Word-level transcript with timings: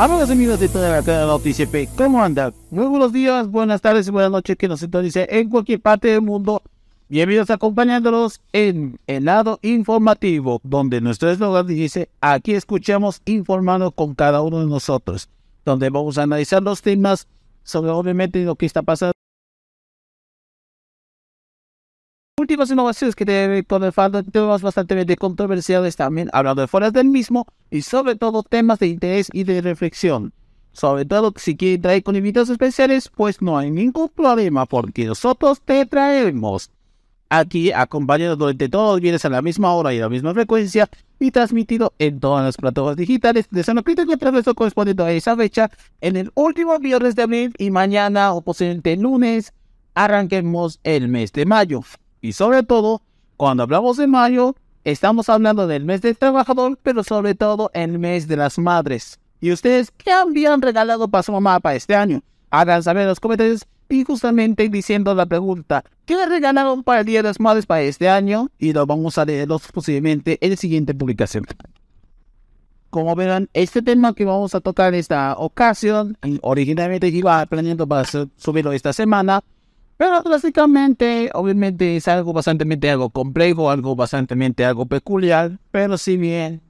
Amigos 0.00 0.30
amigos 0.30 0.58
de 0.58 0.70
toda 0.70 0.88
la 0.88 1.02
cadena 1.02 1.26
Noticia 1.26 1.66
P, 1.66 1.86
¿cómo 1.94 2.22
andan? 2.22 2.54
Muy 2.70 2.86
buenos 2.86 3.12
días, 3.12 3.46
buenas 3.48 3.82
tardes 3.82 4.08
y 4.08 4.10
buenas 4.10 4.30
noches 4.30 4.56
que 4.56 4.66
nos 4.66 4.80
sintonice 4.80 5.28
en 5.28 5.50
cualquier 5.50 5.78
parte 5.78 6.08
del 6.08 6.22
mundo. 6.22 6.62
Bienvenidos 7.10 7.50
acompañándonos 7.50 8.40
en 8.54 8.98
el 9.06 9.26
lado 9.26 9.58
informativo, 9.60 10.62
donde 10.64 11.02
nuestro 11.02 11.30
eslogan 11.30 11.66
dice, 11.66 12.08
aquí 12.22 12.54
escuchamos 12.54 13.20
informando 13.26 13.90
con 13.90 14.14
cada 14.14 14.40
uno 14.40 14.60
de 14.60 14.66
nosotros, 14.68 15.28
donde 15.66 15.90
vamos 15.90 16.16
a 16.16 16.22
analizar 16.22 16.62
los 16.62 16.80
temas 16.80 17.28
sobre 17.62 17.90
obviamente 17.90 18.42
lo 18.42 18.54
que 18.54 18.64
está 18.64 18.80
pasando. 18.80 19.12
Últimas 22.40 22.70
innovaciones 22.70 23.14
que 23.14 23.24
tiene 23.24 23.58
el 23.58 23.92
fandom, 23.92 24.24
temas 24.24 24.62
bastante 24.62 25.16
controversiales 25.16 25.94
también, 25.96 26.30
hablando 26.32 26.62
de 26.62 26.68
fuera 26.68 26.90
del 26.90 27.06
mismo 27.06 27.46
y 27.70 27.82
sobre 27.82 28.16
todo 28.16 28.42
temas 28.42 28.78
de 28.78 28.88
interés 28.88 29.28
y 29.32 29.44
de 29.44 29.60
reflexión. 29.60 30.32
Sobre 30.72 31.04
todo, 31.04 31.32
si 31.36 31.56
quieren 31.56 31.82
traer 31.82 32.02
con 32.02 32.16
invitados 32.16 32.50
especiales, 32.50 33.08
pues 33.08 33.42
no 33.42 33.58
hay 33.58 33.70
ningún 33.70 34.08
problema 34.08 34.66
porque 34.66 35.04
nosotros 35.04 35.60
te 35.60 35.84
traemos 35.86 36.70
aquí 37.28 37.70
acompañado 37.70 38.36
durante 38.36 38.68
todos 38.68 38.94
los 38.94 39.00
viernes 39.00 39.24
a 39.24 39.28
la 39.28 39.42
misma 39.42 39.72
hora 39.72 39.94
y 39.94 39.98
a 39.98 40.02
la 40.02 40.08
misma 40.08 40.34
frecuencia 40.34 40.88
y 41.18 41.30
transmitido 41.30 41.92
en 41.98 42.18
todas 42.18 42.44
las 42.44 42.56
plataformas 42.56 42.96
digitales 42.96 43.46
de 43.50 43.60
a 43.60 44.16
través 44.16 44.44
de 44.44 44.54
correspondiente 44.54 45.02
a 45.02 45.12
esa 45.12 45.36
fecha 45.36 45.70
en 46.00 46.16
el 46.16 46.32
último 46.34 46.78
viernes 46.78 47.14
de 47.14 47.22
abril 47.22 47.54
y 47.58 47.70
mañana 47.70 48.32
o 48.32 48.42
posiblemente 48.42 48.96
lunes 48.96 49.52
arranquemos 49.94 50.80
el 50.82 51.08
mes 51.08 51.32
de 51.32 51.46
mayo. 51.46 51.82
Y 52.20 52.32
sobre 52.32 52.62
todo, 52.62 53.02
cuando 53.36 53.62
hablamos 53.62 53.96
de 53.96 54.06
mayo, 54.06 54.54
estamos 54.84 55.28
hablando 55.28 55.66
del 55.66 55.84
mes 55.84 56.02
del 56.02 56.16
trabajador, 56.16 56.78
pero 56.82 57.02
sobre 57.02 57.34
todo 57.34 57.70
el 57.74 57.98
mes 57.98 58.28
de 58.28 58.36
las 58.36 58.58
madres. 58.58 59.18
¿Y 59.40 59.52
ustedes 59.52 59.90
qué 59.90 60.12
habían 60.12 60.60
regalado 60.60 61.08
para 61.08 61.22
su 61.22 61.32
mamá 61.32 61.60
para 61.60 61.76
este 61.76 61.94
año? 61.94 62.22
Hagan 62.50 62.82
saber 62.82 63.02
en 63.02 63.08
los 63.08 63.20
comentarios 63.20 63.66
y 63.88 64.04
justamente 64.04 64.68
diciendo 64.68 65.14
la 65.14 65.26
pregunta, 65.26 65.84
¿qué 66.04 66.14
le 66.14 66.26
regalaron 66.26 66.84
para 66.84 67.00
el 67.00 67.06
Día 67.06 67.20
de 67.20 67.28
las 67.28 67.40
Madres 67.40 67.66
para 67.66 67.82
este 67.82 68.08
año? 68.08 68.50
Y 68.58 68.72
lo 68.72 68.86
vamos 68.86 69.18
a 69.18 69.24
leer 69.24 69.48
posiblemente 69.72 70.38
en 70.40 70.50
la 70.50 70.56
siguiente 70.56 70.94
publicación. 70.94 71.44
Como 72.90 73.14
verán, 73.16 73.48
este 73.52 73.82
tema 73.82 74.14
que 74.14 74.24
vamos 74.24 74.54
a 74.54 74.60
tocar 74.60 74.92
en 74.92 75.00
esta 75.00 75.36
ocasión, 75.38 76.18
originalmente 76.42 77.08
iba 77.08 77.46
planeando 77.46 77.86
para 77.86 78.04
subirlo 78.36 78.72
esta 78.72 78.92
semana, 78.92 79.42
pero 80.00 80.22
básicamente, 80.22 81.30
obviamente 81.34 81.94
es 81.94 82.08
algo 82.08 82.32
bastante 82.32 82.64
algo 82.90 83.10
complejo, 83.10 83.70
algo 83.70 83.94
bastante 83.94 84.64
algo 84.64 84.86
peculiar, 84.86 85.58
pero 85.70 85.98
si 85.98 86.16
bien 86.16 86.62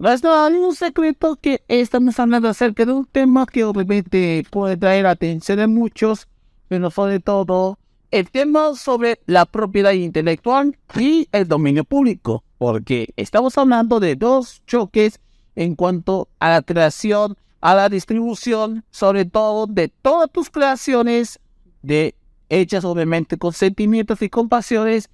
no 0.00 0.10
es 0.10 0.24
un 0.24 0.74
secreto 0.74 1.36
que 1.36 1.62
estamos 1.68 2.18
hablando 2.18 2.48
acerca 2.48 2.84
de 2.84 2.92
un 2.92 3.06
tema 3.06 3.46
que 3.46 3.62
obviamente 3.62 4.44
puede 4.50 4.76
traer 4.76 5.06
atención 5.06 5.58
de 5.58 5.68
muchos, 5.68 6.26
pero 6.66 6.90
sobre 6.90 7.20
todo 7.20 7.78
el 8.10 8.28
tema 8.28 8.74
sobre 8.74 9.20
la 9.26 9.46
propiedad 9.46 9.92
intelectual 9.92 10.76
y 10.98 11.28
el 11.30 11.46
dominio 11.46 11.84
público, 11.84 12.42
porque 12.58 13.10
estamos 13.14 13.56
hablando 13.58 14.00
de 14.00 14.16
dos 14.16 14.60
choques 14.66 15.20
en 15.54 15.76
cuanto 15.76 16.26
a 16.40 16.50
la 16.50 16.62
creación, 16.62 17.36
a 17.60 17.76
la 17.76 17.88
distribución, 17.88 18.84
sobre 18.90 19.24
todo 19.24 19.68
de 19.68 19.86
todas 19.86 20.28
tus 20.32 20.50
creaciones 20.50 21.38
de 21.82 22.16
hechas 22.50 22.84
obviamente 22.84 23.38
con 23.38 23.54
sentimientos 23.54 24.20
y 24.20 24.28
compasiones, 24.28 25.08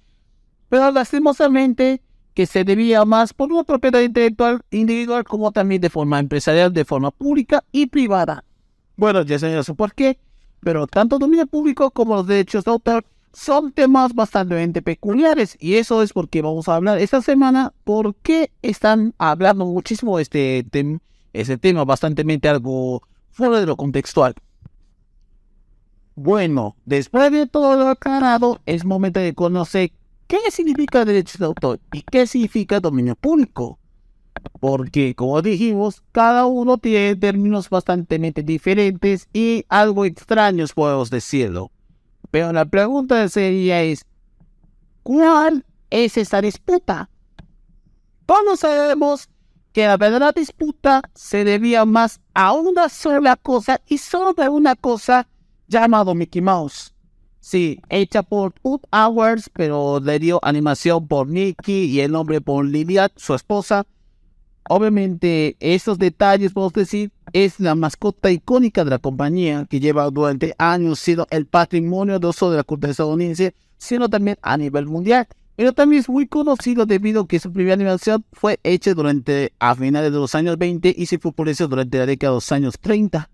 pero 0.67 0.91
lastimosamente 0.91 2.01
que 2.33 2.45
se 2.45 2.63
debía 2.63 3.05
más 3.05 3.33
por 3.33 3.51
una 3.51 3.63
propiedad 3.63 4.01
intelectual 4.01 4.61
individual 4.69 5.23
como 5.23 5.51
también 5.51 5.81
de 5.81 5.89
forma 5.89 6.19
empresarial, 6.19 6.73
de 6.73 6.85
forma 6.85 7.11
pública 7.11 7.63
y 7.71 7.87
privada. 7.87 8.43
Bueno, 8.95 9.21
ya 9.21 9.39
sé 9.39 9.57
eso 9.57 9.75
por 9.75 9.93
qué, 9.93 10.19
pero 10.59 10.85
tanto 10.87 11.17
dominio 11.17 11.47
público 11.47 11.91
como 11.91 12.15
los 12.15 12.27
derechos 12.27 12.65
de 12.65 12.71
autor 12.71 13.05
son 13.33 13.71
temas 13.71 14.13
bastante 14.13 14.81
peculiares 14.81 15.55
y 15.59 15.75
eso 15.75 16.01
es 16.01 16.13
porque 16.13 16.41
vamos 16.41 16.67
a 16.67 16.75
hablar 16.75 16.97
esta 16.97 17.21
semana 17.21 17.73
por 17.83 18.15
qué 18.15 18.51
están 18.61 19.13
hablando 19.19 19.65
muchísimo 19.65 20.19
este, 20.19 20.65
ese 21.33 21.57
tema 21.57 21.85
bastante 21.85 22.23
algo 22.49 23.03
fuera 23.31 23.59
de 23.59 23.67
lo 23.67 23.77
contextual. 23.77 24.33
Bueno, 26.19 26.75
después 26.83 27.31
de 27.31 27.45
todo 27.45 27.75
lo 27.75 27.89
aclarado, 27.89 28.59
es 28.65 28.83
momento 28.83 29.19
de 29.19 29.35
conocer 29.35 29.91
qué 30.25 30.39
significa 30.49 31.05
derecho 31.05 31.37
de 31.37 31.45
autor 31.45 31.79
y 31.93 32.01
qué 32.01 32.25
significa 32.25 32.79
dominio 32.79 33.15
público. 33.15 33.77
Porque, 34.59 35.13
como 35.13 35.39
dijimos, 35.43 36.01
cada 36.11 36.47
uno 36.47 36.79
tiene 36.79 37.15
términos 37.15 37.69
bastante 37.69 38.17
diferentes 38.17 39.29
y 39.31 39.63
algo 39.69 40.05
extraños, 40.05 40.73
podemos 40.73 41.11
decirlo. 41.11 41.69
Pero 42.31 42.51
la 42.51 42.65
pregunta 42.65 43.29
sería 43.29 43.83
es, 43.83 44.03
¿cuál 45.03 45.67
es 45.91 46.17
esa 46.17 46.41
disputa? 46.41 47.11
Todos 48.25 48.61
sabemos 48.61 49.29
que 49.71 49.85
la 49.85 49.97
verdadera 49.97 50.31
disputa 50.31 51.03
se 51.13 51.43
debía 51.43 51.85
más 51.85 52.21
a 52.33 52.53
una 52.53 52.89
sola 52.89 53.35
cosa 53.35 53.81
y 53.85 53.99
solo 53.99 54.33
de 54.33 54.49
una 54.49 54.75
cosa 54.75 55.27
llamado 55.67 56.15
Mickey 56.15 56.41
Mouse. 56.41 56.93
Sí, 57.39 57.79
hecha 57.89 58.23
por 58.23 58.53
Put 58.53 58.83
Hours, 58.91 59.49
pero 59.53 59.99
le 59.99 60.19
dio 60.19 60.39
animación 60.43 61.07
por 61.07 61.27
Mickey 61.27 61.85
y 61.85 62.01
el 62.01 62.11
nombre 62.11 62.41
por 62.41 62.65
Liliat, 62.65 63.13
su 63.15 63.33
esposa. 63.33 63.85
Obviamente, 64.69 65.55
estos 65.59 65.97
detalles, 65.97 66.51
podemos 66.51 66.73
decir, 66.73 67.11
es 67.31 67.59
la 67.59 67.73
mascota 67.75 68.31
icónica 68.31 68.83
de 68.83 68.89
la 68.89 68.99
compañía 68.99 69.65
que 69.69 69.79
lleva 69.79 70.09
durante 70.09 70.55
años 70.57 70.99
siendo 70.99 71.25
el 71.29 71.45
patrimonio 71.45 72.19
de 72.19 72.27
uso 72.27 72.51
de 72.51 72.57
la 72.57 72.63
cultura 72.63 72.91
estadounidense, 72.91 73.55
sino 73.77 74.09
también 74.09 74.37
a 74.41 74.57
nivel 74.57 74.85
mundial. 74.85 75.27
Pero 75.55 75.73
también 75.73 76.01
es 76.01 76.09
muy 76.09 76.27
conocido 76.27 76.85
debido 76.85 77.21
a 77.21 77.27
que 77.27 77.39
su 77.39 77.51
primera 77.51 77.75
animación 77.75 78.25
fue 78.33 78.59
hecha 78.63 78.93
durante 78.93 79.53
a 79.57 79.73
finales 79.73 80.11
de 80.11 80.17
los 80.17 80.35
años 80.35 80.57
20 80.57 80.93
y 80.95 81.05
se 81.05 81.17
popularizó 81.17 81.67
durante 81.67 81.97
la 81.97 82.05
década 82.05 82.31
de 82.31 82.35
los 82.35 82.51
años 82.51 82.75
30. 82.79 83.29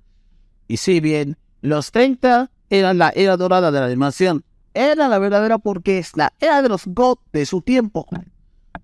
Y 0.67 0.77
si 0.77 0.99
bien 0.99 1.37
los 1.63 1.91
30 1.93 2.51
eran 2.69 2.97
la 2.97 3.13
era 3.15 3.37
dorada 3.37 3.71
de 3.71 3.79
la 3.79 3.85
animación. 3.85 4.43
Era 4.73 5.07
la 5.07 5.17
verdadera 5.17 5.59
porque 5.59 5.97
es 5.97 6.11
la 6.17 6.33
era 6.41 6.61
de 6.61 6.67
los 6.67 6.85
GOT 6.85 7.21
de 7.31 7.45
su 7.45 7.61
tiempo. 7.61 8.05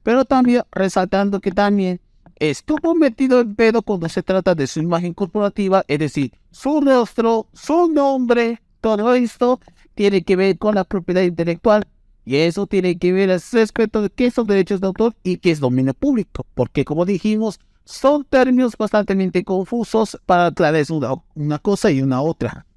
Pero 0.01 0.23
también 0.23 0.63
resaltando 0.71 1.41
que 1.41 1.51
también 1.51 1.99
estuvo 2.37 2.95
metido 2.95 3.41
en 3.41 3.53
pedo 3.53 3.81
cuando 3.81 4.07
se 4.07 4.23
trata 4.23 4.55
de 4.55 4.65
su 4.65 4.79
imagen 4.79 5.13
corporativa, 5.13 5.83
es 5.89 5.99
decir, 5.99 6.31
su 6.51 6.79
rostro, 6.79 7.47
su 7.51 7.89
nombre, 7.89 8.61
todo 8.79 9.13
esto 9.13 9.59
tiene 9.93 10.23
que 10.23 10.37
ver 10.37 10.57
con 10.57 10.75
la 10.75 10.85
propiedad 10.85 11.23
intelectual. 11.23 11.85
Y 12.23 12.37
eso 12.37 12.65
tiene 12.65 12.97
que 12.97 13.11
ver 13.11 13.27
respecto 13.51 14.01
de 14.01 14.09
qué 14.09 14.31
son 14.31 14.47
derechos 14.47 14.79
de 14.79 14.87
autor 14.87 15.15
y 15.21 15.35
qué 15.37 15.51
es 15.51 15.59
dominio 15.59 15.93
público. 15.93 16.45
Porque 16.55 16.85
como 16.85 17.03
dijimos, 17.03 17.59
son 17.83 18.23
términos 18.23 18.77
bastante 18.77 19.43
confusos 19.43 20.17
para 20.25 20.45
aclarar 20.45 20.85
una, 20.91 21.15
una 21.35 21.59
cosa 21.59 21.91
y 21.91 22.01
una 22.01 22.21
otra 22.21 22.67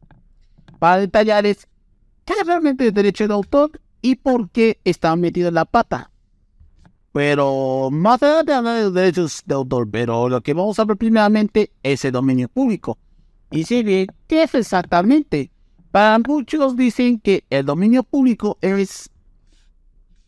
para 0.82 0.99
detallar 0.99 1.46
es 1.46 1.69
qué 2.25 2.32
es 2.40 2.44
realmente 2.44 2.88
el 2.88 2.93
derecho 2.93 3.29
de 3.29 3.34
autor 3.34 3.81
y 4.00 4.17
por 4.17 4.50
qué 4.50 4.81
está 4.82 5.14
metido 5.14 5.46
en 5.46 5.55
la 5.55 5.64
pata. 5.64 6.11
Pero 7.12 7.88
más 7.93 8.20
adelante 8.20 8.52
hablar 8.52 8.82
de 8.82 8.90
derechos 8.90 9.44
de 9.46 9.55
autor, 9.55 9.88
pero 9.88 10.29
lo 10.29 10.40
que 10.40 10.55
vamos 10.55 10.81
a 10.81 10.84
ver 10.84 10.96
primeramente 10.96 11.70
es 11.84 12.05
el 12.05 12.11
dominio 12.11 12.49
público. 12.49 12.99
Y 13.52 13.62
si 13.62 13.84
bien, 13.84 14.08
¿qué 14.26 14.43
es 14.43 14.56
exactamente? 14.56 15.52
Para 15.93 16.19
muchos 16.19 16.76
dicen 16.76 17.20
que 17.20 17.44
el 17.49 17.64
dominio 17.64 18.02
público 18.02 18.58
es... 18.61 19.08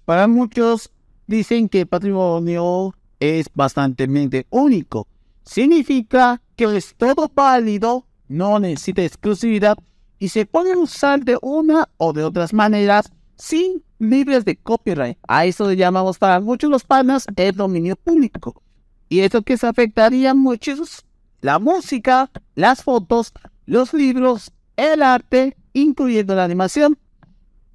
Para 0.05 0.29
muchos 0.29 0.93
dicen 1.27 1.69
que 1.69 1.81
el 1.81 1.89
patrimonio 1.89 2.95
es 3.19 3.47
bastante 3.53 4.07
único. 4.51 5.09
Significa 5.43 6.41
que 6.55 6.77
es 6.77 6.95
todo 6.95 7.29
válido, 7.35 8.07
no 8.29 8.61
necesita 8.61 9.03
exclusividad 9.03 9.77
y 10.19 10.29
se 10.29 10.47
puede 10.47 10.77
usar 10.77 11.25
de 11.25 11.39
una 11.43 11.89
o 11.97 12.13
de 12.13 12.25
otras 12.25 12.53
maneras 12.53 13.13
sin 13.37 13.83
libres 13.99 14.45
de 14.45 14.57
copyright. 14.57 15.19
A 15.27 15.47
eso 15.47 15.69
le 15.69 15.77
llamamos 15.77 16.19
para 16.19 16.41
muchos 16.41 16.71
los 16.71 16.85
panas 16.85 17.27
el 17.37 17.55
dominio 17.55 17.97
público. 17.97 18.63
Y 19.09 19.21
eso 19.21 19.43
que 19.43 19.57
se 19.57 19.67
afectaría 19.67 20.31
a 20.31 20.35
muchos, 20.35 21.05
la 21.41 21.59
música, 21.59 22.31
las 22.55 22.83
fotos, 22.83 23.33
los 23.67 23.93
libros, 23.93 24.53
el 24.77 25.03
arte, 25.03 25.57
incluyendo 25.73 26.35
la 26.35 26.45
animación, 26.45 26.99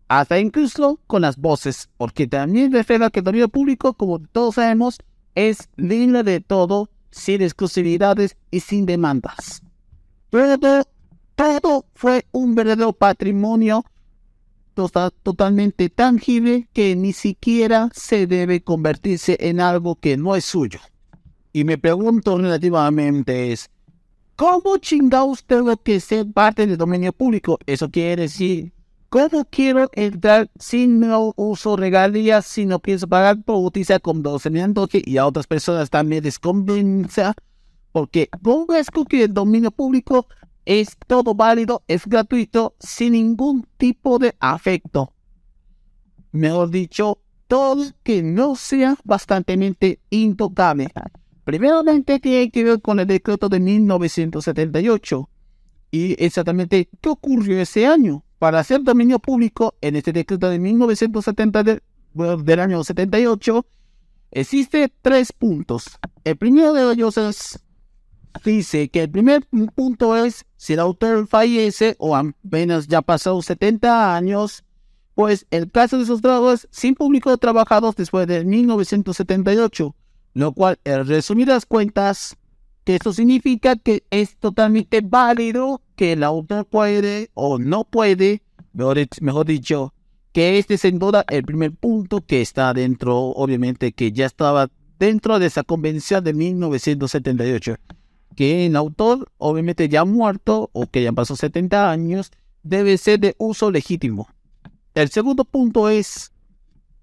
hasta 0.08 0.40
incluso 0.40 1.00
con 1.06 1.22
las 1.22 1.38
voces, 1.38 1.90
porque 1.98 2.28
también 2.28 2.72
refleja 2.72 3.12
que 3.12 3.20
el 3.20 3.26
dominio 3.26 3.48
público, 3.48 3.94
como 3.94 4.20
todos 4.20 4.56
sabemos, 4.56 4.98
es 5.36 5.70
libre 5.78 6.24
de 6.24 6.42
todo, 6.42 6.90
sin 7.12 7.42
exclusividades 7.42 8.36
y 8.52 8.60
sin 8.60 8.86
demandas. 8.86 9.62
Pero 10.32 10.84
todo 11.40 11.86
fue 11.96 12.26
un 12.34 12.54
verdadero 12.54 12.92
patrimonio 12.92 13.86
totalmente 14.74 15.88
tangible 15.88 16.68
que 16.74 16.98
ni 16.98 17.14
siquiera 17.14 17.90
se 17.94 18.28
debe 18.28 18.62
convertirse 18.62 19.38
en 19.40 19.62
algo 19.62 19.96
que 19.96 20.18
no 20.18 20.36
es 20.36 20.44
suyo. 20.44 20.80
Y 21.54 21.64
me 21.64 21.78
pregunto 21.78 22.38
relativamente 22.38 23.54
es, 23.54 23.70
¿cómo 24.36 24.78
chingados 24.80 25.46
tengo 25.46 25.78
que 25.78 26.02
ser 26.02 26.30
parte 26.30 26.68
del 26.68 26.76
dominio 26.76 27.14
público? 27.14 27.58
Eso 27.66 27.90
quiere 27.90 28.24
decir, 28.24 28.74
¿cómo 29.08 29.46
quiero 29.50 29.90
entrar 29.94 30.50
si 30.60 30.88
no 30.88 31.34
uso 31.38 31.78
regalías, 31.78 32.46
si 32.48 32.66
no 32.66 32.80
pienso 32.80 33.08
pagar 33.08 33.42
por 33.44 33.64
utilizar 33.64 34.02
conocimiento 34.02 34.90
y 34.92 35.16
a 35.16 35.26
otras 35.26 35.48
personas 35.48 35.90
también 35.90 36.26
les? 36.26 36.38
Porque 37.94 38.30
¿cómo 38.44 38.74
es 38.74 38.88
que 39.10 39.24
el 39.24 39.34
dominio 39.34 39.72
público 39.72 40.28
es 40.70 40.96
todo 41.08 41.34
válido, 41.34 41.84
es 41.88 42.06
gratuito, 42.06 42.76
sin 42.80 43.14
ningún 43.14 43.66
tipo 43.78 44.20
de 44.20 44.36
afecto. 44.40 45.16
Mejor 46.32 46.70
dicho, 46.70 47.24
todo 47.48 47.84
que 48.04 48.22
no 48.22 48.56
sea 48.56 48.96
bastante 49.04 50.00
intocable. 50.12 50.90
Primeramente 51.44 52.20
tiene 52.20 52.52
que 52.52 52.64
ver 52.64 52.82
con 52.84 53.00
el 53.00 53.08
decreto 53.08 53.50
de 53.50 53.60
1978. 53.60 55.28
Y 55.90 56.24
exactamente, 56.24 56.88
¿qué 57.02 57.10
ocurrió 57.10 57.60
ese 57.60 57.88
año? 57.88 58.24
Para 58.38 58.60
hacer 58.60 58.84
dominio 58.84 59.18
público, 59.18 59.74
en 59.82 59.96
este 59.96 60.14
decreto 60.14 60.52
de 60.52 60.60
1970 60.60 61.64
del 61.64 62.60
año 62.60 62.84
78, 62.84 63.66
existe 64.30 64.94
tres 65.02 65.34
puntos. 65.34 65.98
El 66.24 66.38
primero 66.38 66.74
de 66.74 66.94
ellos 66.94 67.18
es 67.18 67.60
dice 68.44 68.90
que 68.90 69.04
el 69.04 69.10
primer 69.10 69.46
punto 69.76 70.16
es 70.16 70.46
si 70.58 70.74
el 70.74 70.80
autor 70.80 71.28
fallece 71.28 71.96
o 72.00 72.16
apenas 72.16 72.88
ya 72.88 73.02
pasado 73.02 73.42
70 73.42 74.16
años, 74.16 74.64
pues 75.16 75.46
el 75.52 75.72
caso 75.72 75.98
de 75.98 76.04
esos 76.04 76.22
trabajos 76.22 76.68
sin 76.72 76.96
público 76.96 77.38
trabajados 77.38 77.96
después 77.96 78.28
de 78.28 78.46
1978, 78.46 79.96
lo 80.34 80.52
cual 80.54 80.80
en 80.84 81.08
resumidas 81.08 81.66
cuentas, 81.66 82.38
que 82.84 82.96
esto 82.96 83.14
significa 83.14 83.76
que 83.76 84.04
es 84.10 84.38
totalmente 84.38 85.02
válido 85.02 85.82
que 85.96 86.14
el 86.14 86.24
autor 86.24 86.66
puede 86.66 87.30
o 87.34 87.60
no 87.60 87.84
puede, 87.84 88.42
mejor, 88.74 89.46
dicho, 89.46 89.94
que 90.32 90.58
este 90.58 90.76
es 90.76 90.82
sin 90.82 91.00
duda 91.00 91.26
el 91.30 91.44
primer 91.44 91.76
punto 91.76 92.22
que 92.22 92.42
está 92.42 92.74
dentro, 92.74 93.18
obviamente 93.18 93.92
que 93.92 94.12
ya 94.12 94.26
estaba 94.26 94.70
dentro 94.98 95.40
de 95.40 95.48
esa 95.48 95.64
convención 95.64 96.24
de 96.24 96.34
1978 96.34 97.76
que 98.40 98.66
el 98.68 98.78
autor, 98.78 99.30
obviamente 99.38 99.90
ya 99.90 100.06
muerto 100.06 100.70
o 100.72 100.88
que 100.88 101.04
ya 101.04 101.12
pasó 101.12 101.36
70 101.36 101.92
años, 101.92 102.32
debe 102.64 102.98
ser 102.98 103.20
de 103.20 103.36
uso 103.38 103.70
legítimo. 103.70 104.30
El 104.96 105.10
segundo 105.10 105.44
punto 105.44 105.90
es, 105.90 106.32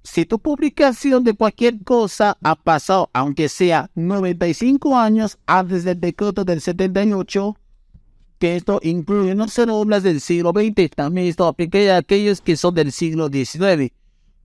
si 0.03 0.25
tu 0.25 0.39
publicación 0.39 1.25
de 1.25 1.35
cualquier 1.35 1.85
cosa 1.85 2.39
ha 2.43 2.55
pasado, 2.55 3.11
aunque 3.13 3.51
sea 3.51 3.91
95 3.97 4.97
años 4.97 5.37
antes 5.45 5.85
del 5.85 6.01
decreto 6.01 6.43
del 6.43 6.63
78, 6.63 7.55
que 8.39 8.57
esto 8.57 8.81
incluye 8.83 9.35
no 9.35 9.47
solo 9.49 9.77
obras 9.77 10.03
del 10.03 10.23
siglo 10.23 10.53
XX, 10.53 10.89
también 10.89 11.27
esto 11.27 11.47
aplica 11.47 11.79
a 11.97 11.99
aquellos 11.99 12.41
que 12.41 12.57
son 12.57 12.75
del 12.75 12.93
siglo 12.93 13.29
XIX. 13.29 13.93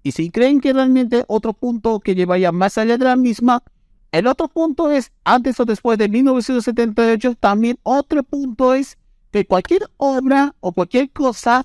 Y 0.04 0.12
si 0.12 0.30
creen 0.30 0.60
que 0.60 0.74
realmente 0.74 1.24
otro 1.30 1.54
punto 1.54 2.02
que 2.02 2.16
llevaría 2.16 2.52
más 2.52 2.78
allá 2.78 2.98
de 2.98 3.06
la 3.06 3.16
misma, 3.16 3.64
el 4.12 4.28
otro 4.28 4.48
punto 4.50 4.92
es, 4.92 5.12
antes 5.24 5.60
o 5.60 5.66
después 5.66 5.98
de 5.98 6.10
1978, 6.10 7.36
también 7.36 7.80
otro 7.84 8.24
punto 8.24 8.74
es 8.74 8.98
que 9.32 9.46
cualquier 9.46 9.90
obra 9.98 10.54
o 10.60 10.74
cualquier 10.74 11.10
cosa 11.12 11.64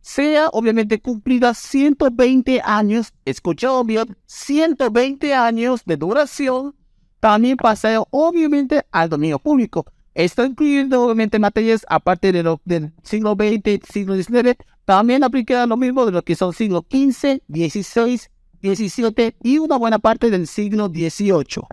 sea 0.00 0.48
obviamente 0.48 1.00
cumplida 1.00 1.54
120 1.54 2.60
años, 2.64 3.12
escuchado 3.24 3.84
bien, 3.84 4.16
120 4.26 5.32
años 5.34 5.82
de 5.86 5.96
duración, 5.96 6.74
también 7.20 7.56
pasa 7.56 8.02
obviamente 8.10 8.84
al 8.90 9.08
dominio 9.08 9.38
público. 9.38 9.86
Esto 10.14 10.44
incluyendo 10.44 11.02
obviamente 11.02 11.38
materias 11.38 11.86
aparte 11.88 12.32
de 12.32 12.42
lo, 12.42 12.60
del 12.64 12.92
siglo 13.02 13.34
XX, 13.34 13.80
siglo 13.90 14.14
XIX, 14.14 14.56
también 14.84 15.24
aplica 15.24 15.64
lo 15.66 15.76
mismo 15.76 16.04
de 16.04 16.12
lo 16.12 16.22
que 16.22 16.34
son 16.34 16.52
siglo 16.52 16.84
XV, 16.90 17.40
XVI, 17.48 18.20
XVII 18.64 19.36
y 19.42 19.58
una 19.58 19.76
buena 19.76 19.98
parte 19.98 20.30
del 20.30 20.46
siglo 20.46 20.88
XVIII 20.88 21.64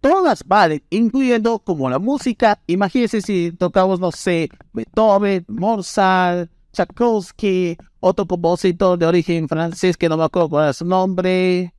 todas 0.00 0.44
valen, 0.46 0.82
incluyendo 0.90 1.58
como 1.58 1.88
la 1.90 1.98
música. 1.98 2.60
Imagínense 2.66 3.20
si 3.20 3.52
tocamos, 3.52 4.00
no 4.00 4.10
sé, 4.10 4.48
Beethoven, 4.72 5.44
Mozart, 5.48 6.50
Tchaikovsky, 6.72 7.76
otro 8.00 8.26
compositor 8.26 8.98
de 8.98 9.06
origen 9.06 9.48
francés 9.48 9.96
que 9.96 10.08
no 10.08 10.16
me 10.16 10.24
acuerdo 10.24 10.48
cuál 10.48 10.70
es 10.70 10.76
su 10.76 10.84
nombre. 10.84 11.74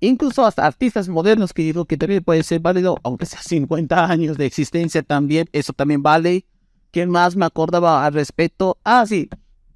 Incluso 0.00 0.44
hasta 0.44 0.66
artistas 0.66 1.08
modernos 1.08 1.52
que 1.52 1.62
digo 1.62 1.84
que 1.84 1.96
también 1.96 2.24
puede 2.24 2.42
ser 2.42 2.60
válido, 2.60 2.96
aunque 3.04 3.26
sea 3.26 3.40
50 3.40 4.06
años 4.06 4.36
de 4.36 4.46
existencia 4.46 5.02
también, 5.02 5.48
eso 5.52 5.72
también 5.72 6.02
vale. 6.02 6.46
¿Quién 6.90 7.08
más 7.08 7.36
me 7.36 7.46
acordaba 7.46 8.04
al 8.04 8.12
respecto? 8.12 8.78
Ah, 8.84 9.04
sí, 9.06 9.28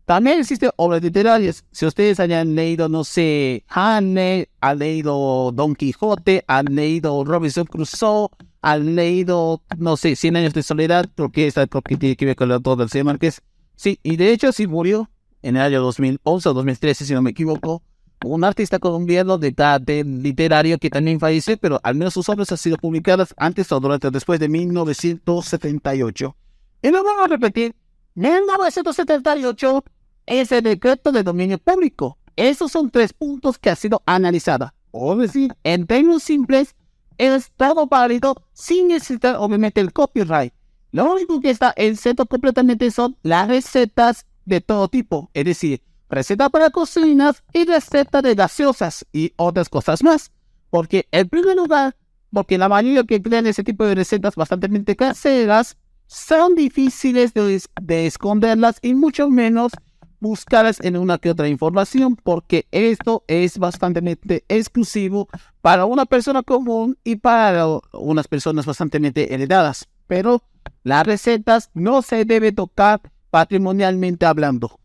también 0.07 0.39
existen 0.39 0.71
obras 0.77 1.03
literarias. 1.03 1.65
Si 1.73 1.85
ustedes 1.85 2.21
hayan 2.21 2.55
leído, 2.55 2.89
no 2.89 3.03
sé, 3.03 3.65
Hanne, 3.69 4.49
han 4.61 4.79
leído 4.79 5.51
Don 5.53 5.75
Quijote, 5.75 6.45
han 6.47 6.67
leído 6.77 7.25
Robinson 7.25 7.67
Crusoe, 7.67 8.29
han 8.63 8.95
leído, 8.95 9.63
no 9.77 9.97
sé, 9.97 10.15
Cien 10.15 10.37
años 10.37 10.55
de 10.55 10.63
soledad, 10.63 11.11
creo 11.17 11.33
que 11.33 11.49
esta 11.49 11.67
creo 11.67 11.83
que 11.83 11.97
tiene 11.97 12.15
que 12.15 12.25
ver 12.25 12.37
con 12.37 12.49
el 12.49 12.55
autor 12.55 12.79
del 12.79 12.89
señor 12.89 13.07
Márquez. 13.07 13.43
Sí, 13.75 13.99
y 14.05 14.15
de 14.15 14.31
hecho 14.31 14.53
sí 14.53 14.69
murió 14.69 15.11
en 15.43 15.57
el 15.57 15.63
año 15.63 15.83
2011 15.83 16.49
o 16.49 16.55
2013, 16.55 17.05
si 17.05 17.13
no 17.13 17.21
me 17.21 17.31
equivoco. 17.31 17.83
Un 18.25 18.45
artista 18.45 18.79
colombiano 18.79 19.39
de 19.39 19.53
arte 19.59 20.05
literario 20.05 20.79
que 20.79 20.89
también 20.89 21.19
falleció, 21.19 21.59
pero 21.59 21.81
al 21.83 21.97
menos 21.97 22.15
sus 22.15 22.29
obras 22.29 22.51
han 22.53 22.59
sido 22.59 22.77
publicadas 22.77 23.35
antes 23.37 23.71
o 23.73 23.81
durante 23.81 24.13
después 24.13 24.39
de 24.39 24.49
1978. 24.49 26.37
Y 26.83 26.91
lo 26.91 27.03
vamos 27.03 27.25
a 27.25 27.29
repetir. 27.29 27.75
1978 28.15 29.85
es 30.27 30.53
el 30.53 30.63
decreto 30.63 31.13
de 31.13 31.23
dominio 31.23 31.59
público. 31.59 32.19
Esos 32.37 32.73
son 32.73 32.91
tres 32.91 33.13
puntos 33.13 33.59
que 33.59 33.71
ha 33.71 33.77
sido 33.77 34.03
analizada. 34.05 34.75
O 34.91 35.17
decir, 35.17 35.55
en 35.65 35.87
términos 35.87 36.23
simples, 36.23 36.75
el 37.19 37.35
estado 37.35 37.87
válido 37.87 38.35
sin 38.53 38.89
necesitar 38.89 39.37
obviamente 39.37 39.81
el 39.81 39.93
copyright. 39.93 40.53
Lo 40.93 41.13
único 41.13 41.41
que 41.41 41.51
está 41.51 41.73
exento 41.77 42.27
completamente 42.27 42.91
son 42.91 43.17
las 43.23 43.49
recetas 43.49 44.27
de 44.45 44.61
todo 44.61 44.89
tipo, 44.89 45.31
es 45.35 45.45
decir, 45.45 45.83
receta 46.09 46.49
para 46.49 46.71
cocinas 46.71 47.43
y 47.53 47.65
receta 47.65 48.23
de 48.23 48.35
gaseosas 48.35 49.05
y 49.13 49.33
otras 49.37 49.69
cosas 49.69 50.03
más. 50.03 50.31
Porque 50.71 51.09
en 51.11 51.29
primer 51.29 51.57
lugar, 51.57 51.97
porque 52.33 52.59
la 52.59 52.69
mayoría 52.69 53.05
que 53.05 53.21
crean 53.21 53.47
ese 53.47 53.65
tipo 53.65 53.85
de 53.85 53.95
recetas 53.95 54.37
bastante 54.37 54.97
caseras 54.97 55.77
son 56.07 56.55
difíciles 56.55 57.35
de, 57.35 57.61
de 57.81 58.07
esconderlas 58.07 58.79
y 58.83 58.95
mucho 58.95 59.29
menos 59.29 59.73
buscarlas 60.21 60.81
en 60.81 60.97
una 60.97 61.19
que 61.19 61.31
otra 61.31 61.49
información 61.49 62.17
porque 62.17 62.67
esto 62.71 63.25
es 63.29 63.59
bastante 63.59 64.19
exclusivo 64.49 65.29
para 65.61 65.85
una 65.85 66.07
persona 66.07 66.43
común 66.43 66.99
y 67.05 67.17
para 67.17 67.67
unas 67.93 68.29
personas 68.29 68.67
bastante 68.67 68.99
heredadas. 69.33 69.89
Pero 70.07 70.43
las 70.83 71.07
recetas 71.07 71.71
no 71.75 72.03
se 72.03 72.25
debe 72.25 72.53
tocar 72.53 73.01
patrimonialmente 73.31 74.27
hablando. 74.27 74.79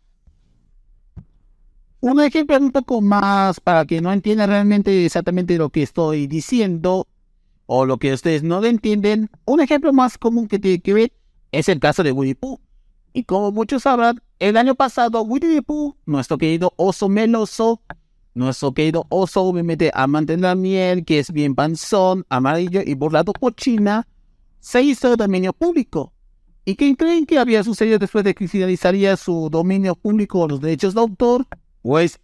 Un 2.00 2.19
ejemplo 2.19 2.57
un 2.57 2.71
poco 2.71 3.01
más 3.01 3.59
para 3.59 3.85
que 3.85 4.01
no 4.01 4.11
entienda 4.11 4.47
realmente 4.47 5.05
exactamente 5.05 5.57
lo 5.57 5.69
que 5.69 5.83
estoy 5.83 6.25
diciendo 6.25 7.07
o 7.67 7.85
lo 7.85 7.97
que 7.97 8.13
ustedes 8.13 8.41
no 8.41 8.63
entienden. 8.65 9.29
Un 9.45 9.61
ejemplo 9.61 9.93
más 9.93 10.17
común 10.17 10.47
que 10.47 10.57
tiene 10.57 10.81
que 10.81 10.93
ver 10.93 11.13
es 11.51 11.69
el 11.69 11.79
caso 11.79 12.01
de 12.01 12.11
Winnie 12.11 12.35
Pooh 12.35 12.59
Y 13.13 13.24
como 13.24 13.51
muchos 13.51 13.84
sabrán, 13.84 14.22
el 14.39 14.58
año 14.58 14.75
pasado 14.75 15.22
Winnie 15.22 15.56
the 15.56 15.62
Pooh, 15.62 15.96
nuestro 16.06 16.38
querido 16.38 16.74
oso 16.77 17.10
meloso, 17.10 17.82
nuestro 18.34 18.74
querido 18.74 19.06
oso 19.10 19.44
obviamente 19.44 19.91
amante 19.94 20.36
de 20.36 20.41
la 20.41 20.56
miel, 20.56 21.03
que 21.03 21.20
es 21.20 21.32
bien 21.32 21.53
panzón, 21.53 22.25
amarillo 22.30 22.82
y 22.86 22.94
burlado 22.94 23.34
por 23.34 23.56
China, 23.56 24.08
se 24.60 24.82
hizo 24.82 25.10
de 25.10 25.15
dominio 25.18 25.53
público. 25.53 26.13
¿Y 26.63 26.75
qué 26.75 26.96
creen 26.96 27.25
que 27.25 27.39
había 27.39 27.63
sucedido 27.63 27.98
después 27.98 28.24
de 28.24 28.36
que 28.36 28.48
finalizaría 28.48 29.18
su 29.18 29.50
dominio 29.50 29.96
público 29.96 30.48
los 30.48 30.62
derechos 30.62 30.94
de 30.94 31.01
autor? 31.01 31.48
Pues 31.82 32.20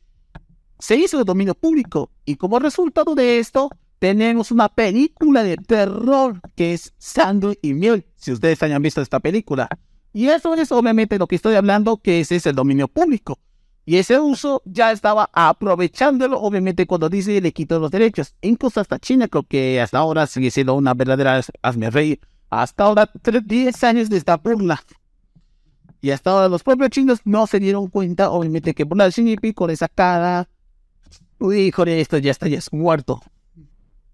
se 0.79 0.95
hizo 0.95 1.17
de 1.17 1.23
dominio 1.23 1.55
público. 1.55 2.11
Y 2.23 2.35
como 2.35 2.59
resultado 2.59 3.15
de 3.15 3.39
esto, 3.39 3.69
tenemos 3.99 4.51
una 4.51 4.69
película 4.69 5.43
de 5.43 5.57
terror 5.57 6.39
que 6.55 6.73
es 6.73 6.93
Sangre 6.99 7.57
y 7.61 7.73
Miel, 7.73 8.05
si 8.15 8.31
ustedes 8.31 8.61
hayan 8.61 8.81
visto 8.81 9.01
esta 9.01 9.19
película. 9.19 9.67
Y 10.17 10.29
eso 10.29 10.55
es 10.55 10.71
obviamente 10.71 11.19
lo 11.19 11.27
que 11.27 11.35
estoy 11.35 11.53
hablando, 11.53 11.97
que 11.97 12.21
ese 12.21 12.37
es 12.37 12.47
el 12.47 12.55
dominio 12.55 12.87
público. 12.87 13.37
Y 13.85 13.97
ese 13.97 14.19
uso 14.19 14.63
ya 14.65 14.91
estaba 14.91 15.29
aprovechándolo, 15.31 16.39
obviamente, 16.39 16.87
cuando 16.87 17.07
dice 17.07 17.39
le 17.39 17.53
quitó 17.53 17.77
los 17.77 17.91
derechos. 17.91 18.33
Incluso 18.41 18.81
hasta 18.81 18.97
China, 18.97 19.27
creo 19.27 19.43
que 19.43 19.79
hasta 19.79 19.99
ahora 19.99 20.25
sigue 20.25 20.49
siendo 20.49 20.73
una 20.73 20.95
verdadera 20.95 21.39
hazme 21.61 21.91
reír. 21.91 22.19
Hasta 22.49 22.85
ahora, 22.85 23.11
10 23.13 23.83
años 23.83 24.09
de 24.09 24.17
esta 24.17 24.37
burla. 24.37 24.81
Y 26.01 26.09
hasta 26.09 26.31
ahora 26.31 26.49
los 26.49 26.63
propios 26.63 26.89
chinos 26.89 27.19
no 27.23 27.45
se 27.45 27.59
dieron 27.59 27.85
cuenta, 27.85 28.31
obviamente, 28.31 28.73
que 28.73 28.87
por 28.87 28.97
la 28.97 29.11
Xi 29.11 29.53
con 29.53 29.69
esa 29.69 29.87
cara. 29.87 30.49
De 31.39 32.01
esto 32.01 32.17
ya 32.17 32.31
está, 32.31 32.47
ya 32.47 32.57
es 32.57 32.73
muerto. 32.73 33.21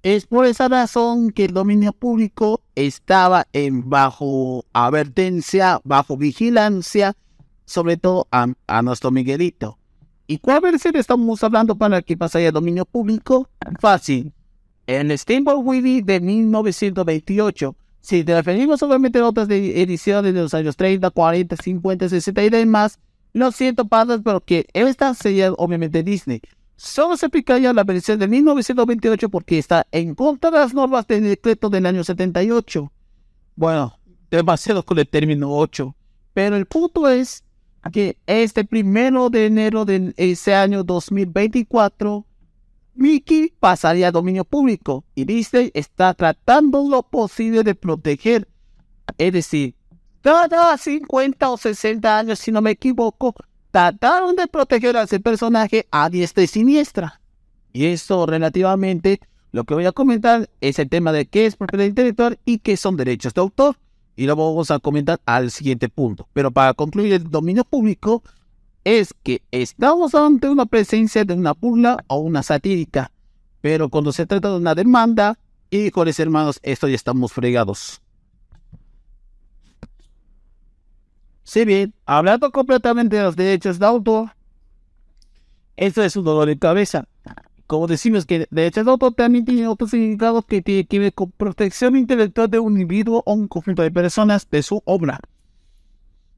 Es 0.03 0.25
por 0.25 0.45
esa 0.45 0.67
razón 0.67 1.31
que 1.31 1.45
el 1.45 1.53
dominio 1.53 1.93
público 1.93 2.61
estaba 2.75 3.47
en 3.53 3.89
bajo 3.89 4.65
advertencia, 4.73 5.79
bajo 5.85 6.17
vigilancia, 6.17 7.15
sobre 7.63 7.95
todo 7.95 8.27
a, 8.29 8.81
nuestro 8.81 9.11
Miguelito. 9.11 9.77
¿Y 10.27 10.39
cuál 10.39 10.59
versión 10.59 10.97
estamos 10.97 11.41
hablando 11.41 11.77
para 11.77 12.01
que 12.01 12.17
pase 12.17 12.45
el 12.45 12.51
dominio 12.51 12.83
público? 12.83 13.47
Fácil. 13.79 14.33
En 14.87 15.17
Steamboat 15.17 15.59
Willie 15.63 16.01
de 16.01 16.19
1928. 16.19 17.73
Si 18.01 18.25
te 18.25 18.35
referimos 18.35 18.83
obviamente 18.83 19.19
a 19.19 19.25
otras 19.25 19.49
ediciones 19.49 20.33
de 20.33 20.41
los 20.41 20.53
años 20.53 20.75
30, 20.75 21.11
40, 21.11 21.55
50, 21.55 22.09
60 22.09 22.43
y 22.43 22.49
demás, 22.49 22.99
lo 23.31 23.53
siento 23.53 23.87
padres, 23.87 24.19
pero 24.21 24.41
que 24.41 24.67
esta 24.73 25.13
sería 25.13 25.53
obviamente 25.53 26.03
Disney. 26.03 26.41
Solo 26.75 27.17
se 27.17 27.27
aplicaría 27.27 27.71
la 27.73 27.83
versión 27.83 28.19
de 28.19 28.27
1928 28.27 29.29
porque 29.29 29.59
está 29.59 29.85
en 29.91 30.15
contra 30.15 30.51
de 30.51 30.57
las 30.57 30.73
normas 30.73 31.07
del 31.07 31.23
decreto 31.23 31.69
del 31.69 31.85
año 31.85 32.03
78. 32.03 32.91
Bueno, 33.55 33.99
demasiado 34.29 34.83
con 34.83 34.97
el 34.99 35.07
término 35.07 35.51
8. 35.51 35.95
Pero 36.33 36.55
el 36.55 36.65
punto 36.65 37.07
es 37.07 37.43
que 37.91 38.17
este 38.25 38.65
primero 38.65 39.29
de 39.29 39.45
enero 39.45 39.85
de 39.85 40.13
ese 40.17 40.55
año 40.55 40.83
2024, 40.83 42.25
Mickey 42.95 43.53
pasaría 43.59 44.07
a 44.07 44.11
dominio 44.11 44.45
público 44.45 45.03
y 45.15 45.25
Disney 45.25 45.71
está 45.73 46.13
tratando 46.13 46.87
lo 46.87 47.03
posible 47.03 47.63
de 47.63 47.75
proteger. 47.75 48.47
Es 49.17 49.33
decir, 49.33 49.75
cada 50.21 50.77
50 50.77 51.49
o 51.49 51.57
60 51.57 52.17
años, 52.17 52.39
si 52.39 52.51
no 52.51 52.61
me 52.61 52.71
equivoco, 52.71 53.35
trataron 53.73 54.35
de 54.35 54.45
proteger 54.45 54.95
a 54.95 55.01
ese 55.01 55.19
personaje 55.19 55.87
a 55.89 56.07
diestra 56.07 56.43
y 56.43 56.47
siniestra. 56.47 57.19
Y 57.73 57.85
eso 57.85 58.27
relativamente, 58.27 59.19
lo 59.51 59.63
que 59.63 59.73
voy 59.73 59.87
a 59.87 59.91
comentar 59.91 60.47
es 60.61 60.77
el 60.77 60.89
tema 60.89 61.11
de 61.11 61.25
qué 61.25 61.47
es 61.47 61.55
propiedad 61.55 61.85
intelectual 61.85 62.37
y 62.45 62.59
qué 62.59 62.77
son 62.77 62.97
derechos 62.97 63.33
de 63.33 63.41
autor. 63.41 63.75
Y 64.15 64.27
lo 64.27 64.35
vamos 64.35 64.69
a 64.69 64.77
comentar 64.77 65.19
al 65.25 65.49
siguiente 65.49 65.89
punto. 65.89 66.27
Pero 66.33 66.51
para 66.51 66.75
concluir 66.75 67.13
el 67.13 67.31
dominio 67.31 67.63
público, 67.63 68.21
es 68.83 69.11
que 69.23 69.41
estamos 69.49 70.13
ante 70.13 70.49
una 70.49 70.67
presencia 70.67 71.25
de 71.25 71.33
una 71.33 71.53
burla 71.53 72.05
o 72.05 72.17
una 72.17 72.43
satírica. 72.43 73.11
Pero 73.61 73.89
cuando 73.89 74.11
se 74.11 74.27
trata 74.27 74.51
de 74.51 74.57
una 74.57 74.75
demanda, 74.75 75.39
híjoles 75.71 76.19
hermanos, 76.19 76.59
esto 76.61 76.87
ya 76.87 76.95
estamos 76.95 77.33
fregados. 77.33 78.02
Si 81.43 81.65
bien, 81.65 81.93
hablando 82.05 82.51
completamente 82.51 83.17
de 83.17 83.23
los 83.23 83.35
derechos 83.35 83.77
de 83.77 83.85
autor, 83.85 84.31
esto 85.75 86.03
es 86.03 86.15
un 86.15 86.23
dolor 86.23 86.47
de 86.47 86.57
cabeza. 86.57 87.07
Como 87.67 87.87
decimos 87.87 88.25
que 88.25 88.47
derechos 88.49 88.85
de 88.85 88.91
autor 88.91 89.13
también 89.13 89.45
tiene 89.45 89.67
otros 89.67 89.91
significados 89.91 90.45
que 90.45 90.61
tienen 90.61 90.87
que 90.87 90.99
ver 90.99 91.13
con 91.13 91.31
protección 91.31 91.97
intelectual 91.97 92.49
de 92.49 92.59
un 92.59 92.73
individuo 92.73 93.23
o 93.25 93.33
un 93.33 93.47
conjunto 93.47 93.81
de 93.81 93.91
personas 93.91 94.49
de 94.49 94.63
su 94.63 94.81
obra. 94.85 95.19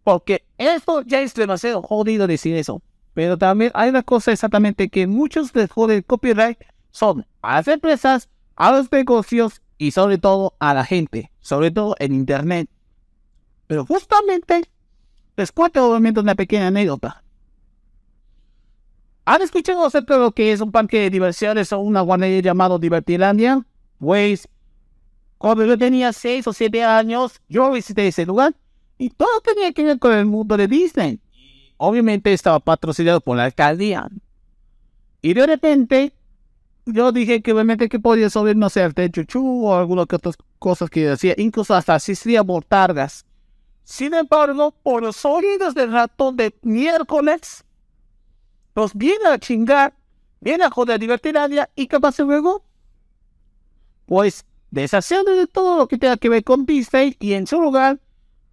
Porque 0.03 0.43
esto 0.57 1.01
ya 1.01 1.21
es 1.21 1.33
demasiado 1.33 1.81
jodido 1.81 2.27
decir 2.27 2.55
eso. 2.55 2.81
Pero 3.13 3.38
también 3.38 3.71
hay 3.74 3.89
una 3.89 4.03
cosa 4.03 4.31
exactamente 4.31 4.89
que 4.89 5.07
muchos 5.07 5.53
les 5.55 5.71
joden 5.71 5.97
el 5.97 6.05
copyright 6.05 6.57
son 6.91 7.25
a 7.41 7.55
las 7.55 7.67
empresas, 7.67 8.29
a 8.55 8.71
los 8.71 8.91
negocios 8.91 9.62
y 9.77 9.91
sobre 9.91 10.17
todo 10.17 10.53
a 10.59 10.74
la 10.74 10.85
gente, 10.85 11.31
sobre 11.39 11.71
todo 11.71 11.95
en 12.00 12.13
internet. 12.13 12.69
Pero 13.67 13.85
justamente 13.85 14.69
les 15.38 15.51
cuento 15.51 15.89
obviamente 15.89 16.20
una 16.20 16.36
pequeña 16.36 16.68
anécdota. 16.68 17.24
¿Han 19.25 19.42
escuchado 19.42 19.86
acerca 19.86 20.13
de 20.13 20.20
lo 20.20 20.32
que 20.32 20.51
es 20.51 20.62
un 20.62 20.72
parque 20.72 21.00
de 21.00 21.10
diversiones 21.10 21.74
o 21.74 21.80
una 21.80 22.01
guardería 22.01 22.42
llamado 22.42 22.77
Divertilandia? 22.77 23.65
Pues, 24.00 24.48
cuando 25.39 25.65
yo 25.65 25.77
tenía 25.77 26.13
6 26.13 26.48
o 26.48 26.54
7 26.54 26.84
años, 26.84 27.42
yo 27.50 27.72
visité 27.72 28.08
ese 28.08 28.25
lugar 28.25 28.56
y 28.98 29.10
todo 29.10 29.42
tenía 29.42 29.74
que 29.74 29.84
ver 29.84 30.00
con 30.00 30.13
el 30.13 30.25
mundo 30.25 30.56
de 30.58 30.68
Disney. 30.68 31.20
Obviamente 31.77 32.32
estaba 32.34 32.60
patrocinado 32.60 33.20
por 33.20 33.36
la 33.36 33.46
alcaldía. 33.46 34.08
Y 35.22 35.34
de 35.34 35.48
repente, 35.48 36.13
yo 36.86 37.12
dije 37.12 37.42
que 37.42 37.51
obviamente 37.51 37.89
que 37.89 38.00
podía 38.00 38.30
subir, 38.30 38.56
no 38.56 38.70
sé, 38.70 38.84
al 38.84 38.94
techo 38.94 39.24
o 39.42 39.75
algunas 39.75 40.04
otras 40.04 40.36
cosas 40.60 40.89
que 40.89 41.08
decía, 41.08 41.34
incluso 41.38 41.74
hasta 41.74 41.96
asistía 41.96 42.42
a 42.42 42.44
botargas. 42.44 43.25
Sin 43.86 44.15
embargo, 44.15 44.72
por 44.72 45.04
los 45.04 45.24
oídos 45.25 45.75
del 45.75 45.92
ratón 45.92 46.36
de 46.36 46.58
miércoles, 46.63 47.63
los 48.74 48.96
viene 48.96 49.27
a 49.27 49.38
chingar, 49.38 49.94
viene 50.42 50.63
a 50.65 50.72
joder 50.72 50.96
a 50.96 50.98
divertidadia 50.98 51.70
y 51.75 51.86
¿qué 51.86 52.00
pasa 52.00 52.24
luego? 52.24 52.65
Pues 54.08 54.44
deshaciendo 54.72 55.36
de 55.36 55.46
todo 55.46 55.77
lo 55.77 55.88
que 55.88 56.00
tenga 56.00 56.18
que 56.18 56.30
ver 56.30 56.44
con 56.44 56.65
Disney 56.65 57.15
y 57.20 57.34
en 57.34 57.46
su 57.46 57.62
lugar, 57.62 58.00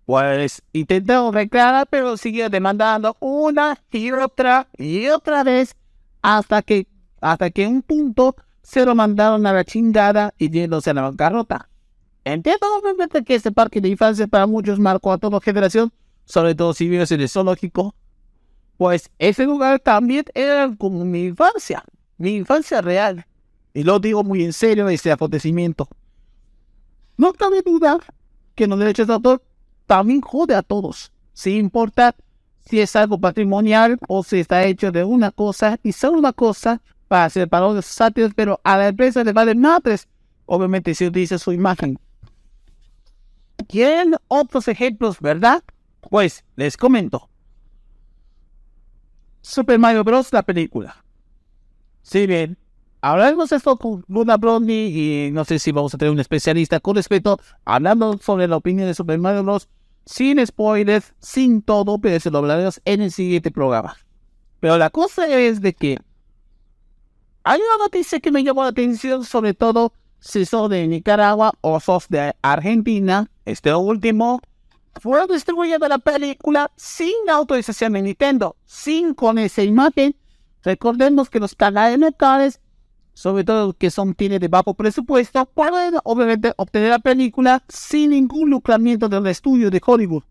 pues 0.05 0.63
intentó 0.75 1.33
reclamar, 1.33 1.89
pero 1.89 2.19
siguió 2.19 2.51
demandando 2.51 3.17
una 3.19 3.83
y 3.91 4.13
otra 4.13 4.69
y 4.77 5.09
otra 5.09 5.45
vez 5.45 5.75
hasta 6.21 6.61
que, 6.61 6.87
hasta 7.23 7.51
que 7.51 7.67
un 7.67 7.81
punto 7.81 8.37
se 8.63 8.85
lo 8.85 8.95
mandaron 8.95 9.47
a 9.47 9.55
la 9.55 9.65
chingada 9.65 10.35
y 10.37 10.51
yéndose 10.51 10.91
a 10.91 10.95
la 10.95 11.03
bancarrota. 11.03 11.71
Entiendo 12.25 12.67
obviamente 12.79 13.25
que 13.25 13.35
este 13.35 13.51
parque 13.51 13.81
de 13.81 13.89
infancia 13.89 14.27
para 14.27 14.47
muchos 14.47 14.79
marcó 14.79 15.13
a 15.13 15.19
toda 15.19 15.41
generación, 15.41 15.93
sobre 16.25 16.55
todo 16.55 16.73
si 16.73 16.89
vives 16.89 17.11
en 17.11 17.21
el 17.21 17.29
zoológico, 17.29 17.95
pues 18.77 19.11
ese 19.19 19.45
lugar 19.45 19.81
también 19.81 20.25
era 20.35 20.73
como 20.77 21.05
mi 21.05 21.25
infancia, 21.27 21.85
mi 22.19 22.37
infancia 22.37 22.81
real. 22.81 23.27
Y 23.75 23.83
lo 23.83 23.99
digo 23.99 24.23
muy 24.23 24.45
en 24.45 24.53
serio 24.53 24.89
este 24.89 25.11
acontecimiento. 25.11 25.89
No 27.17 27.33
cabe 27.33 27.63
duda 27.63 27.99
que 28.55 28.67
los 28.67 28.79
derechos 28.79 29.07
de 29.07 29.15
autor 29.15 29.43
también 29.87 30.21
jode 30.21 30.55
a 30.55 30.63
todos, 30.63 31.13
sin 31.33 31.57
importar 31.57 32.15
si 32.65 32.81
es 32.81 32.95
algo 32.95 33.19
patrimonial 33.19 33.99
o 34.09 34.23
si 34.23 34.39
está 34.39 34.65
hecho 34.65 34.93
de 34.93 35.05
una 35.05 35.31
cosa 35.31 35.79
y 35.83 35.93
solo 35.93 36.19
una 36.19 36.33
cosa 36.33 36.81
para 37.09 37.25
hacer 37.25 37.49
los 37.51 37.85
sátiros, 37.85 38.33
pero 38.35 38.61
a 38.65 38.79
la 38.79 38.89
empresa 38.89 39.25
le 39.25 39.33
vale 39.33 39.55
madres, 39.55 40.09
obviamente 40.47 40.95
si 40.95 41.07
utiliza 41.07 41.39
su 41.39 41.53
imagen. 41.53 41.99
¿Quieren 43.73 44.17
otros 44.29 44.69
ejemplos, 44.69 45.19
verdad? 45.19 45.65
Pues 46.03 46.45
les 46.57 46.77
comento. 46.77 47.31
Super 49.41 49.79
Mario 49.79 50.05
Bros. 50.05 50.31
la 50.31 50.43
película. 50.43 51.03
Si 52.03 52.27
bien 52.27 52.59
hablaremos 53.01 53.51
esto 53.51 53.79
con 53.79 54.05
Luna 54.09 54.37
Blondie 54.37 54.89
y 54.89 55.31
no 55.31 55.47
sé 55.47 55.59
si 55.59 55.73
vamos 55.73 55.95
a 55.95 55.97
tener 55.97 56.13
un 56.13 56.21
especialista 56.21 56.81
con 56.81 56.97
respecto 56.97 57.41
hablando 57.65 58.19
sobre 58.19 58.47
la 58.47 58.59
opinión 58.59 58.89
de 58.89 58.93
Super 58.93 59.19
Mario 59.19 59.43
Bros. 59.43 59.71
Sin 60.05 60.47
spoilers, 60.47 61.15
sin 61.19 61.63
todo, 61.63 61.99
pero 61.99 62.17
eso 62.17 62.29
lo 62.29 62.41
hablaremos 62.41 62.79
en 62.85 63.01
el 63.01 63.11
siguiente 63.11 63.51
programa. 63.51 63.97
Pero 64.61 64.77
la 64.77 64.91
cosa 64.91 65.27
es 65.29 65.63
de 65.63 65.73
que 65.73 65.99
hay 67.43 67.59
una 67.59 67.85
noticia 67.85 68.21
que 68.21 68.33
me 68.33 68.45
llamó 68.45 68.65
la 68.65 68.69
atención, 68.69 69.25
sobre 69.25 69.55
todo 69.55 69.95
si 70.23 70.45
sos 70.47 70.71
de 70.71 70.87
Nicaragua 70.87 71.53
o 71.63 71.81
sos 71.81 72.09
de 72.09 72.33
Argentina, 72.43 73.29
este 73.45 73.75
último 73.75 74.41
fue 75.01 75.27
distribuyendo 75.27 75.89
la 75.89 75.99
película 75.99 76.71
sin 76.77 77.29
autorización 77.29 77.95
de 77.95 78.03
Nintendo, 78.03 78.55
sin 78.65 79.15
con 79.15 79.39
esa 79.39 79.65
imagen. 79.65 80.15
Recordemos 80.63 81.29
que 81.29 81.41
los 81.41 81.57
canales 81.57 81.99
locales, 81.99 82.61
sobre 83.15 83.43
todo 83.43 83.73
que 83.73 83.91
son 83.91 84.15
tiene 84.15 84.39
de 84.39 84.47
bajo 84.47 84.75
presupuesto, 84.75 85.45
pueden 85.47 85.95
obviamente 86.05 86.53
obtener 86.57 86.91
la 86.91 87.01
película 87.01 87.65
sin 87.69 88.11
ningún 88.11 88.51
lucramiento 88.51 89.09
del 89.09 89.27
estudio 89.27 89.71
de 89.71 89.83
Hollywood. 89.85 90.23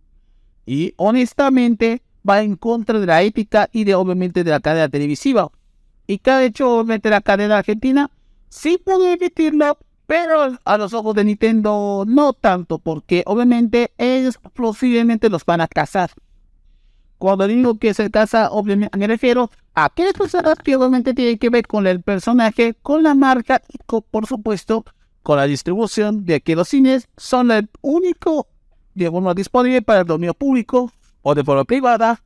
Y 0.66 0.94
honestamente 0.96 2.02
va 2.28 2.42
en 2.42 2.56
contra 2.56 2.98
de 2.98 3.08
la 3.08 3.24
ética 3.24 3.68
y 3.74 3.84
de 3.84 3.96
obviamente 3.96 4.46
de 4.46 4.52
la 4.52 4.62
cadena 4.62 4.88
televisiva. 4.88 5.52
Y 6.08 6.20
que 6.20 6.32
ha 6.32 6.44
hecho 6.46 6.78
obviamente 6.78 7.10
la 7.10 7.20
cadena 7.20 7.58
argentina 7.58 8.10
sí 8.52 8.78
puede 8.78 9.14
emitirlo, 9.14 9.78
pero 10.06 10.58
a 10.64 10.78
los 10.78 10.94
ojos 10.94 11.16
de 11.16 11.24
Nintendo 11.24 12.04
no 12.06 12.34
tanto, 12.34 12.78
porque 12.78 13.24
obviamente 13.26 13.94
ellos 13.98 14.38
posiblemente 14.54 15.30
los 15.30 15.46
van 15.46 15.62
a 15.62 15.68
cazar. 15.68 16.12
Cuando 17.18 17.48
digo 17.48 17.78
que 17.78 17.94
se 17.94 18.12
casa, 18.12 18.52
obviamente 18.52 18.98
me 18.98 19.08
refiero 19.08 19.50
a 19.74 19.86
aquellas 19.86 20.14
cosas 20.14 20.44
que 20.64 20.76
obviamente 20.76 21.14
tienen 21.14 21.38
que 21.38 21.50
ver 21.50 21.66
con 21.66 21.88
el 21.88 22.02
personaje, 22.02 22.76
con 22.82 23.04
la 23.04 23.16
marca 23.16 23.62
y 23.70 23.78
por 23.88 24.28
supuesto 24.28 24.84
con 25.24 25.38
la 25.38 25.46
distribución 25.46 26.26
de 26.26 26.42
que 26.42 26.56
los 26.56 26.68
cines 26.68 27.08
son 27.16 27.52
el 27.52 27.70
único 27.82 28.48
de 28.96 29.10
forma 29.10 29.34
disponible 29.34 29.82
para 29.82 30.02
el 30.02 30.08
dominio 30.08 30.34
público 30.34 30.92
o 31.22 31.36
de 31.36 31.44
forma 31.44 31.64
privada, 31.64 32.22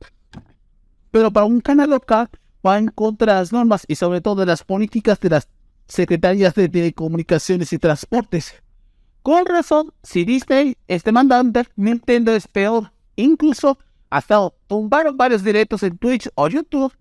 pero 1.10 1.30
para 1.30 1.46
un 1.46 1.60
canal 1.60 1.90
local 1.90 2.28
va 2.66 2.78
en 2.78 2.88
contra 2.88 3.34
las 3.34 3.52
normas 3.52 3.84
y 3.86 3.94
sobre 3.94 4.22
todo 4.22 4.40
de 4.40 4.46
las 4.46 4.64
políticas 4.64 5.20
de 5.20 5.30
las 5.30 5.46
secretarías 5.86 6.54
de 6.54 6.68
telecomunicaciones 6.68 7.72
y 7.72 7.78
transportes. 7.78 8.54
Con 9.22 9.46
razón, 9.46 9.92
si 10.02 10.24
Disney 10.24 10.76
es 10.86 11.02
demandante, 11.02 11.64
Nintendo 11.76 12.34
es 12.34 12.46
peor. 12.46 12.92
Incluso 13.16 13.78
hasta 14.10 14.52
tumbaron 14.66 15.16
varios 15.16 15.42
directos 15.42 15.82
en 15.82 15.98
Twitch 15.98 16.28
o 16.34 16.48
YouTube 16.48 16.92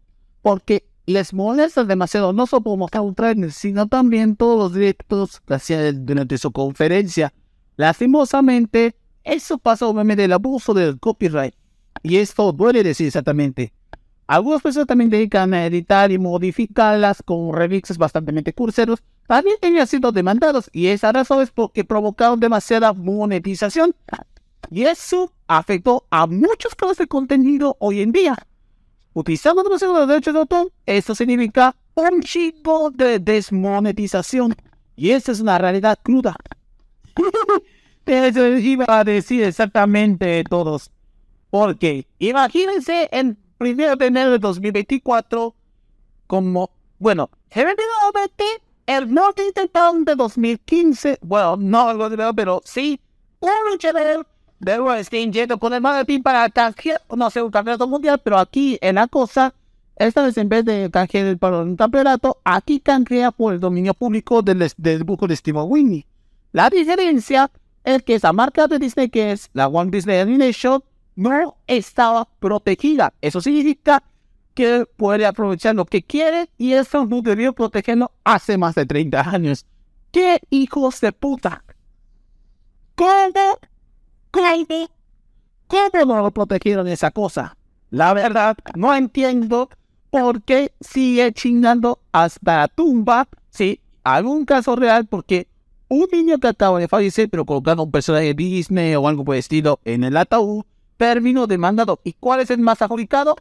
porque 0.42 0.88
les 1.06 1.34
molesta 1.34 1.84
demasiado 1.84 2.34
no 2.34 2.48
solo 2.48 2.76
mostrar 2.78 3.04
un 3.04 3.14
trailer, 3.14 3.52
sino 3.52 3.88
también 3.88 4.36
todos 4.36 4.58
los 4.58 4.74
directos 4.74 5.40
que 5.42 5.54
hacían 5.54 6.06
durante 6.06 6.38
su 6.38 6.52
conferencia. 6.52 7.34
Lastimosamente, 7.78 8.96
eso 9.24 9.58
pasa 9.58 9.86
obviamente 9.86 10.24
del 10.24 10.34
abuso 10.34 10.74
del 10.74 11.00
copyright. 11.00 11.54
Y 12.02 12.18
esto 12.18 12.52
duele 12.52 12.84
decir 12.84 13.08
exactamente. 13.08 13.74
Algunas 14.28 14.62
personas 14.62 14.88
también 14.88 15.10
dedican 15.10 15.54
a 15.54 15.66
editar 15.66 16.12
y 16.12 16.18
modificarlas 16.18 17.22
con 17.24 17.54
remixes 17.54 17.98
bastante 17.98 18.54
curseros. 18.54 19.04
También 19.28 19.58
han 19.64 19.88
sido 19.88 20.12
demandados 20.12 20.70
y 20.74 20.88
esa 20.88 21.12
razón 21.12 21.42
es 21.42 21.52
porque 21.52 21.84
provocaron 21.84 22.40
demasiada 22.40 22.94
monetización. 22.94 23.96
Y 24.72 24.84
eso 24.84 25.32
afectó 25.48 26.06
a 26.10 26.26
muchos 26.26 26.74
creadores 26.76 26.98
de 26.98 27.08
contenido 27.08 27.78
hoy 27.80 28.02
en 28.02 28.12
día. 28.12 28.36
Utilizando 29.14 29.64
los 29.64 30.08
derechos 30.08 30.34
de 30.34 30.40
autor, 30.40 30.72
esto 30.86 31.14
significa 31.16 31.76
un 31.94 32.22
chingo 32.22 32.90
de 32.92 33.20
desmonetización. 33.20 34.56
Y 34.96 35.12
esa 35.12 35.32
es 35.32 35.40
una 35.40 35.58
realidad 35.58 36.00
cruda. 36.02 36.36
Eso 38.06 38.48
iba 38.48 38.86
a 38.88 39.04
decir 39.04 39.44
exactamente 39.44 40.44
todos. 40.44 40.92
Porque 41.50 42.06
imagínense 42.20 43.10
en 43.12 43.38
primero 43.58 43.96
de 43.96 44.06
enero 44.08 44.32
de 44.32 44.40
2024 44.40 45.56
como, 46.28 46.72
bueno, 47.00 47.30
efectivamente 47.50 48.44
el 48.88 49.14
Norte 49.14 49.44
Town 49.72 50.06
de 50.06 50.16
2015, 50.16 51.20
bueno, 51.22 51.58
no 51.58 51.90
algo 51.90 52.10
de 52.10 52.34
pero 52.34 52.62
sí, 52.66 53.00
un 53.40 53.50
luchador 53.72 54.28
de 54.60 54.80
wrestling 54.80 55.32
yendo 55.32 55.58
con 55.58 55.74
el 55.74 55.82
maletín 55.82 56.22
para 56.24 56.50
canjear, 56.50 57.02
no 57.16 57.30
sé, 57.30 57.42
un 57.42 57.52
campeonato 57.52 57.88
mundial, 57.88 58.22
pero 58.24 58.38
aquí 58.38 58.78
en 58.82 58.96
la 58.96 59.08
cosa, 59.08 59.54
esta 59.96 60.24
vez 60.24 60.38
en 60.38 60.50
vez 60.50 60.66
de 60.66 60.90
canjear 60.92 61.38
para 61.38 61.60
un 61.60 61.76
campeonato, 61.76 62.38
aquí 62.44 62.80
canjea 62.80 63.32
por 63.32 63.54
el 63.54 63.60
dominio 63.60 63.94
público 63.94 64.42
del, 64.42 64.72
del 64.78 65.04
buco 65.04 65.28
de 65.28 65.36
Steve 65.36 65.62
Winnie. 65.62 66.06
La 66.52 66.70
diferencia 66.70 67.52
es 67.84 68.04
que 68.04 68.16
esa 68.16 68.34
marca 68.34 68.68
de 68.68 68.80
Disney, 68.80 69.10
que 69.10 69.32
es 69.32 69.50
la 69.54 69.68
One 69.68 69.92
Disney 69.92 70.20
Animation, 70.20 70.84
no 71.16 71.58
estaba 71.68 72.28
protegida. 72.40 73.14
Eso 73.22 73.42
significa 73.42 74.04
que 74.54 74.86
puede 74.98 75.26
aprovechar 75.26 75.76
lo 75.76 75.86
que 75.86 76.02
quiere 76.02 76.50
y 76.58 76.74
eso 76.74 77.06
no 77.06 77.22
debió 77.22 77.54
protegerlo 77.54 78.12
hace 78.24 78.58
más 78.58 78.76
de 78.76 78.86
30 78.86 79.30
años. 79.30 79.66
¡Qué 80.12 80.40
hijos 80.50 81.02
de 81.02 81.12
puta! 81.12 81.64
¿Cómo? 82.96 83.60
¿Cómo? 84.32 84.90
¿Cómo 85.68 86.06
no 86.06 86.22
lo 86.22 86.32
protegieron 86.32 86.88
esa 86.88 87.12
cosa? 87.12 87.58
La 87.90 88.14
verdad, 88.14 88.58
no 88.76 88.96
entiendo 88.96 89.70
por 90.10 90.42
qué 90.44 90.74
sigue 90.80 91.34
chingando 91.34 92.00
hasta 92.12 92.58
la 92.58 92.68
tumba. 92.70 93.28
Sí, 93.50 93.82
algún 94.04 94.46
caso 94.46 94.76
real, 94.76 95.06
porque 95.06 95.48
un 95.90 96.08
niño 96.12 96.38
que 96.40 96.48
acaba 96.48 96.80
de 96.80 96.88
fallecer, 96.88 97.30
pero 97.30 97.46
colocando 97.46 97.84
un 97.84 97.92
personaje 97.92 98.28
de 98.28 98.34
Disney 98.34 98.96
o 98.96 99.08
algo 99.08 99.26
por 99.26 99.36
el 99.36 99.40
estilo 99.40 99.80
en 99.84 100.04
el 100.04 100.16
ataúd, 100.18 100.64
terminó 100.98 101.48
demandado. 101.48 102.00
¿Y 102.04 102.14
cuál 102.14 102.42
es 102.42 102.50
el 102.50 102.60
más 102.60 102.82
adjudicado? 102.82 103.36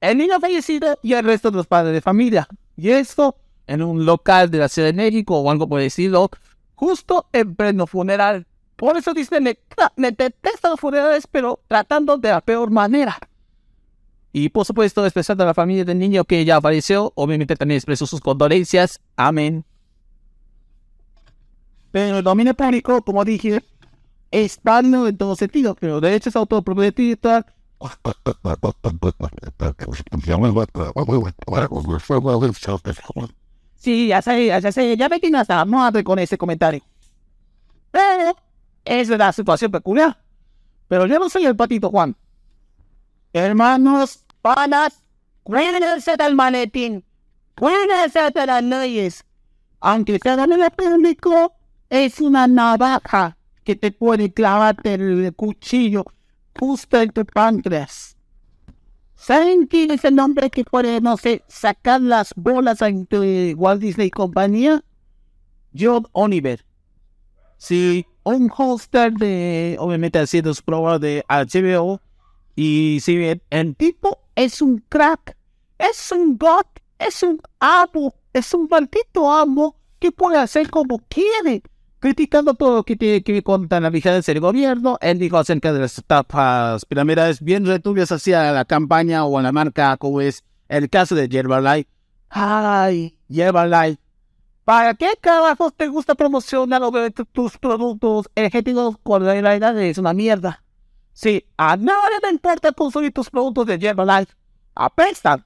El 0.00 0.18
niño 0.18 0.40
fallecido 0.40 0.98
y 1.02 1.12
el 1.14 1.24
resto 1.24 1.50
de 1.50 1.58
los 1.58 1.66
padres 1.66 1.92
de 1.92 2.00
familia. 2.00 2.48
Y 2.76 2.90
esto 2.90 3.36
en 3.66 3.82
un 3.82 4.04
local 4.04 4.50
de 4.50 4.58
la 4.58 4.68
Ciudad 4.68 4.88
de 4.88 4.94
México 4.94 5.38
o 5.38 5.50
algo 5.50 5.68
por 5.68 5.80
decirlo, 5.80 6.30
justo 6.74 7.26
en 7.32 7.54
pleno 7.54 7.86
funeral. 7.86 8.46
Por 8.74 8.96
eso 8.96 9.12
Disney 9.12 9.40
me, 9.40 9.58
me 9.96 10.10
detesta 10.10 10.70
los 10.70 10.80
funerales, 10.80 11.26
pero 11.26 11.60
tratando 11.68 12.16
de 12.16 12.30
la 12.30 12.40
peor 12.40 12.70
manera. 12.70 13.18
Y 14.32 14.48
por 14.48 14.64
supuesto, 14.64 15.04
expresando 15.04 15.44
a 15.44 15.46
la 15.48 15.54
familia 15.54 15.84
del 15.84 15.98
niño 15.98 16.24
que 16.24 16.44
ya 16.44 16.60
falleció, 16.60 17.12
obviamente 17.14 17.56
también 17.56 17.76
expreso 17.76 18.06
sus 18.06 18.20
condolencias. 18.20 19.00
Amén. 19.16 19.64
Pero 21.92 22.18
el 22.18 22.24
dominio 22.24 22.54
público, 22.54 23.02
como 23.02 23.24
dije, 23.24 23.62
válido 24.62 25.08
en 25.08 25.16
todo 25.16 25.36
sentido, 25.36 25.74
pero 25.74 26.00
de 26.00 26.14
hecho 26.14 26.28
es 26.28 26.36
autopropiedad. 26.36 27.46
Sí, 33.76 34.08
ya 34.08 34.20
sé, 34.20 34.46
ya 34.46 34.72
sé, 34.72 34.96
ya 34.96 35.08
me 35.08 35.18
tienes 35.18 35.48
a 35.48 35.64
madre 35.64 36.04
con 36.04 36.18
ese 36.18 36.36
comentario. 36.36 36.82
Pero 37.90 38.36
es 38.84 39.08
la 39.08 39.32
situación 39.32 39.70
peculiar. 39.70 40.18
Pero 40.88 41.06
yo 41.06 41.18
no 41.18 41.28
soy 41.28 41.46
el 41.46 41.56
patito 41.56 41.88
Juan. 41.90 42.14
Hermanos, 43.32 44.24
panas, 44.42 45.02
cuídense 45.42 46.16
del 46.16 46.34
maletín, 46.34 47.04
cuídense 47.56 48.30
de 48.30 48.46
las 48.46 48.62
leyes. 48.62 49.24
Aunque 49.80 50.18
sea 50.22 50.34
el 50.34 50.70
público, 50.72 51.54
es 51.88 52.20
una 52.20 52.46
navaja 52.46 53.36
que 53.70 53.76
te 53.76 53.92
puede 53.92 54.32
clavarte 54.32 54.94
el 54.94 55.32
cuchillo 55.36 56.04
justo 56.58 57.00
en 57.00 57.10
tu 57.10 57.24
páncreas. 57.24 58.16
¿Saben 59.14 59.68
quién 59.68 59.92
es 59.92 60.04
el 60.04 60.18
hombre 60.18 60.50
que 60.50 60.64
puede, 60.64 61.00
no 61.00 61.16
sé, 61.16 61.44
sacar 61.46 62.00
las 62.00 62.34
bolas 62.34 62.82
entre 62.82 63.54
Walt 63.54 63.80
Disney 63.80 64.08
y 64.08 64.10
compañía? 64.10 64.82
John 65.78 66.04
Oliver. 66.10 66.64
Sí, 67.58 68.06
un 68.24 68.50
hoster 68.50 69.12
de, 69.12 69.76
obviamente, 69.78 70.18
haciendo 70.18 70.52
su 70.52 70.64
prueba 70.64 70.98
de 70.98 71.24
HBO. 71.28 72.00
Y 72.56 72.98
si 73.02 73.16
bien 73.16 73.40
el 73.50 73.76
tipo 73.76 74.18
es 74.34 74.60
un 74.60 74.82
crack, 74.88 75.36
es 75.78 76.10
un 76.10 76.36
god, 76.36 76.66
es 76.98 77.22
un 77.22 77.40
amo, 77.60 78.16
es 78.32 78.52
un 78.52 78.66
maldito 78.68 79.30
amo 79.30 79.76
que 80.00 80.10
puede 80.10 80.38
hacer 80.38 80.68
como 80.70 80.98
quiere 81.08 81.62
criticando 82.00 82.54
todo 82.54 82.82
que 82.82 82.96
tiene 82.96 83.22
que 83.22 83.32
ver 83.34 83.42
con 83.42 83.68
la 83.70 83.90
vigilancia 83.90 84.32
del 84.34 84.40
gobierno. 84.40 84.98
Él 85.00 85.18
dijo 85.18 85.36
acerca 85.36 85.72
de 85.72 85.80
las 85.80 85.98
estafas 85.98 86.84
piramidales 86.86 87.40
bien 87.42 87.66
returbias 87.66 88.10
hacia 88.10 88.50
la 88.52 88.64
campaña 88.64 89.24
o 89.24 89.38
a 89.38 89.42
la 89.42 89.52
marca, 89.52 89.96
como 89.98 90.20
es 90.20 90.42
el 90.68 90.88
caso 90.88 91.14
de 91.14 91.28
Yerbalife. 91.28 91.88
Ay, 92.30 93.16
Yerbalife. 93.28 94.00
¿Para 94.64 94.94
qué 94.94 95.10
carajos 95.20 95.74
te 95.74 95.88
gusta 95.88 96.14
promocionar 96.14 96.80
tus 97.32 97.58
productos 97.58 98.30
energéticos 98.34 98.96
cuando 99.02 99.26
la 99.26 99.40
realidad 99.40 99.78
es 99.78 99.98
una 99.98 100.14
mierda? 100.14 100.62
Sí, 101.12 101.44
a 101.56 101.76
nadie 101.76 102.18
le 102.22 102.30
importa 102.30 102.72
consumir 102.72 103.12
tus 103.12 103.28
productos 103.28 103.66
de 103.66 103.78
Yerbalife. 103.78 104.32
Apestan. 104.74 105.44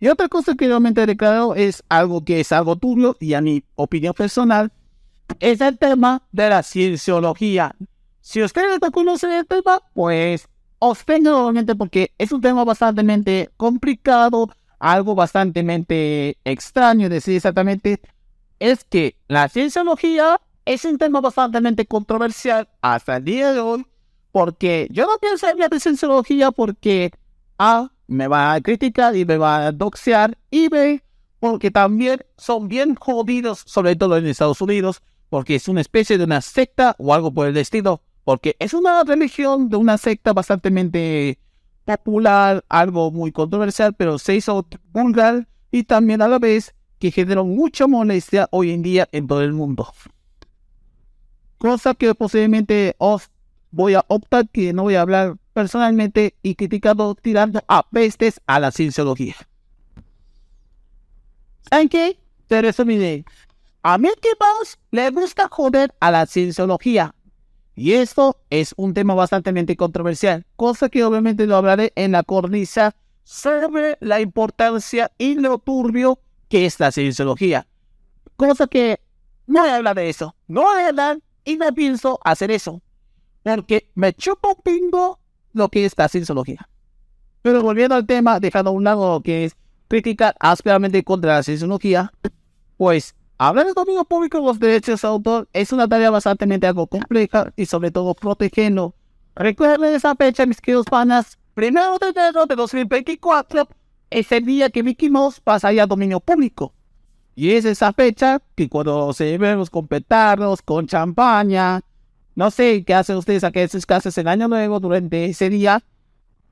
Y 0.00 0.08
otra 0.08 0.28
cosa 0.28 0.54
que 0.54 0.66
realmente 0.66 1.06
declarado 1.06 1.54
es 1.54 1.82
algo 1.88 2.24
que 2.24 2.40
es 2.40 2.52
algo 2.52 2.76
turbio 2.76 3.16
y 3.20 3.32
a 3.32 3.40
mi 3.40 3.64
opinión 3.76 4.12
personal 4.12 4.70
es 5.40 5.60
el 5.60 5.78
tema 5.78 6.22
de 6.32 6.48
la 6.48 6.62
cienciología. 6.62 7.74
Si 8.20 8.42
ustedes 8.42 8.78
no 8.80 8.90
conocen 8.90 9.32
el 9.32 9.46
tema, 9.46 9.80
pues 9.92 10.48
os 10.78 11.04
tengo 11.04 11.30
nuevamente 11.30 11.74
porque 11.74 12.12
es 12.18 12.32
un 12.32 12.40
tema 12.40 12.64
bastante 12.64 13.50
complicado, 13.56 14.50
algo 14.78 15.14
bastante 15.14 16.36
extraño 16.44 17.08
decir 17.08 17.36
exactamente, 17.36 18.00
es 18.58 18.84
que 18.84 19.16
la 19.28 19.48
cienciología 19.48 20.40
es 20.64 20.84
un 20.84 20.98
tema 20.98 21.20
bastante 21.20 21.86
controversial 21.86 22.68
hasta 22.80 23.16
el 23.16 23.24
día 23.24 23.52
de 23.52 23.60
hoy, 23.60 23.86
porque 24.32 24.88
yo 24.90 25.06
no 25.06 25.18
pienso 25.20 25.46
hablar 25.46 25.70
de 25.70 25.80
cienciología 25.80 26.50
porque 26.50 27.12
A 27.58 27.90
me 28.06 28.28
va 28.28 28.54
a 28.54 28.60
criticar 28.60 29.16
y 29.16 29.24
me 29.24 29.38
va 29.38 29.66
a 29.66 29.72
doxear 29.72 30.36
y 30.50 30.68
B 30.68 31.02
porque 31.40 31.70
también 31.70 32.24
son 32.38 32.68
bien 32.68 32.94
jodidos, 32.94 33.62
sobre 33.66 33.96
todo 33.96 34.16
en 34.16 34.26
Estados 34.26 34.62
Unidos, 34.62 35.02
porque 35.34 35.56
es 35.56 35.66
una 35.66 35.80
especie 35.80 36.16
de 36.16 36.22
una 36.22 36.40
secta 36.40 36.94
o 36.96 37.12
algo 37.12 37.34
por 37.34 37.48
el 37.48 37.56
estilo. 37.56 38.00
porque 38.22 38.54
es 38.60 38.72
una 38.72 39.02
religión 39.02 39.68
de 39.68 39.76
una 39.76 39.98
secta 39.98 40.32
bastante 40.32 41.40
popular, 41.84 42.64
algo 42.68 43.10
muy 43.10 43.32
controversial, 43.32 43.94
pero 43.94 44.20
se 44.20 44.36
hizo 44.36 44.64
vulgar 44.92 45.48
y 45.72 45.82
también 45.82 46.22
a 46.22 46.28
la 46.28 46.38
vez 46.38 46.72
que 47.00 47.10
generó 47.10 47.44
mucha 47.44 47.88
molestia 47.88 48.46
hoy 48.52 48.70
en 48.70 48.82
día 48.82 49.08
en 49.10 49.26
todo 49.26 49.42
el 49.42 49.52
mundo. 49.52 49.92
Cosa 51.58 51.94
que 51.94 52.14
posiblemente 52.14 52.94
os 52.98 53.28
voy 53.72 53.94
a 53.94 54.04
optar 54.06 54.48
que 54.48 54.72
no 54.72 54.84
voy 54.84 54.94
a 54.94 55.00
hablar 55.00 55.34
personalmente 55.52 56.36
y 56.44 56.54
criticando 56.54 57.12
tirando 57.16 57.60
a 57.66 57.82
pestes 57.90 58.40
a 58.46 58.60
la 58.60 58.70
cienciología. 58.70 59.34
¿Saben 61.68 61.88
qué? 61.88 62.20
Te 62.46 62.62
resumiré. 62.62 63.24
A 63.86 63.98
Mickey 63.98 64.30
Mouse 64.40 64.78
le 64.92 65.10
gusta 65.10 65.46
joder 65.50 65.94
a 66.00 66.10
la 66.10 66.24
cienciología. 66.24 67.14
Y 67.76 67.92
esto 67.92 68.40
es 68.48 68.72
un 68.78 68.94
tema 68.94 69.12
bastante 69.12 69.76
controversial, 69.76 70.46
cosa 70.56 70.88
que 70.88 71.04
obviamente 71.04 71.46
lo 71.46 71.56
hablaré 71.56 71.92
en 71.94 72.12
la 72.12 72.22
cornisa 72.22 72.96
sobre 73.24 73.98
la 74.00 74.22
importancia 74.22 75.12
y 75.18 75.34
lo 75.34 75.58
turbio 75.58 76.18
que 76.48 76.64
es 76.64 76.80
la 76.80 76.92
cienciología. 76.92 77.66
Cosa 78.36 78.68
que 78.68 79.00
no 79.46 79.60
voy 79.60 79.68
a 79.68 79.76
hablar 79.76 79.96
de 79.96 80.08
eso, 80.08 80.34
no 80.48 80.62
voy 80.62 80.80
a 80.80 80.88
hablar 80.88 81.20
y 81.44 81.58
me 81.58 81.70
pienso 81.74 82.18
hacer 82.24 82.50
eso, 82.52 82.80
porque 83.42 83.90
me 83.94 84.14
chupo 84.14 84.62
pingo 84.62 85.18
lo 85.52 85.68
que 85.68 85.84
es 85.84 85.92
la 85.98 86.08
cienciología. 86.08 86.70
Pero 87.42 87.62
volviendo 87.62 87.96
al 87.96 88.06
tema, 88.06 88.40
dejando 88.40 88.70
a 88.70 88.72
un 88.72 88.84
lado 88.84 89.12
lo 89.12 89.20
que 89.20 89.44
es 89.44 89.56
criticar 89.88 90.34
ásperamente 90.40 91.04
contra 91.04 91.34
la 91.34 91.42
cienciología, 91.42 92.14
pues 92.78 93.14
hablar 93.38 93.66
del 93.66 93.74
dominio 93.74 94.04
público 94.04 94.38
de 94.38 94.44
los 94.44 94.58
derechos 94.58 95.02
de 95.02 95.08
autor 95.08 95.48
es 95.52 95.72
una 95.72 95.88
tarea 95.88 96.10
bastante 96.10 96.66
algo 96.66 96.86
compleja 96.86 97.52
y 97.56 97.66
sobre 97.66 97.90
todo 97.90 98.14
protegerlo. 98.14 98.94
Recuerden 99.34 99.94
esa 99.94 100.14
fecha, 100.14 100.46
mis 100.46 100.60
queridos 100.60 100.86
panas, 100.86 101.38
primero 101.54 101.98
de 101.98 102.08
enero 102.08 102.46
de 102.46 102.54
2024 102.54 103.68
es 104.10 104.30
el 104.30 104.44
día 104.44 104.70
que 104.70 104.82
Mickey 104.82 105.10
Mouse 105.10 105.40
pasa 105.40 105.68
a 105.68 105.86
dominio 105.86 106.20
público. 106.20 106.72
Y 107.34 107.50
es 107.50 107.64
esa 107.64 107.92
fecha 107.92 108.40
que 108.54 108.68
cuando 108.68 109.12
se 109.12 109.36
vemos 109.38 109.70
con 109.70 109.88
petardos, 109.88 110.62
con 110.62 110.86
champaña, 110.86 111.80
no 112.36 112.50
sé 112.50 112.84
qué 112.84 112.94
hacen 112.94 113.16
ustedes 113.16 113.42
aquí 113.42 113.60
en 113.60 113.68
sus 113.68 113.86
casas 113.86 114.16
en 114.18 114.28
Año 114.28 114.46
Nuevo 114.46 114.78
durante 114.78 115.24
ese 115.24 115.50
día, 115.50 115.82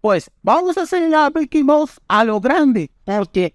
pues 0.00 0.30
vamos 0.42 0.76
a 0.76 0.82
hacer 0.82 1.14
a 1.14 1.30
Mickey 1.30 1.62
Mouse 1.62 2.00
a 2.08 2.24
lo 2.24 2.40
grande, 2.40 2.90
porque 3.04 3.54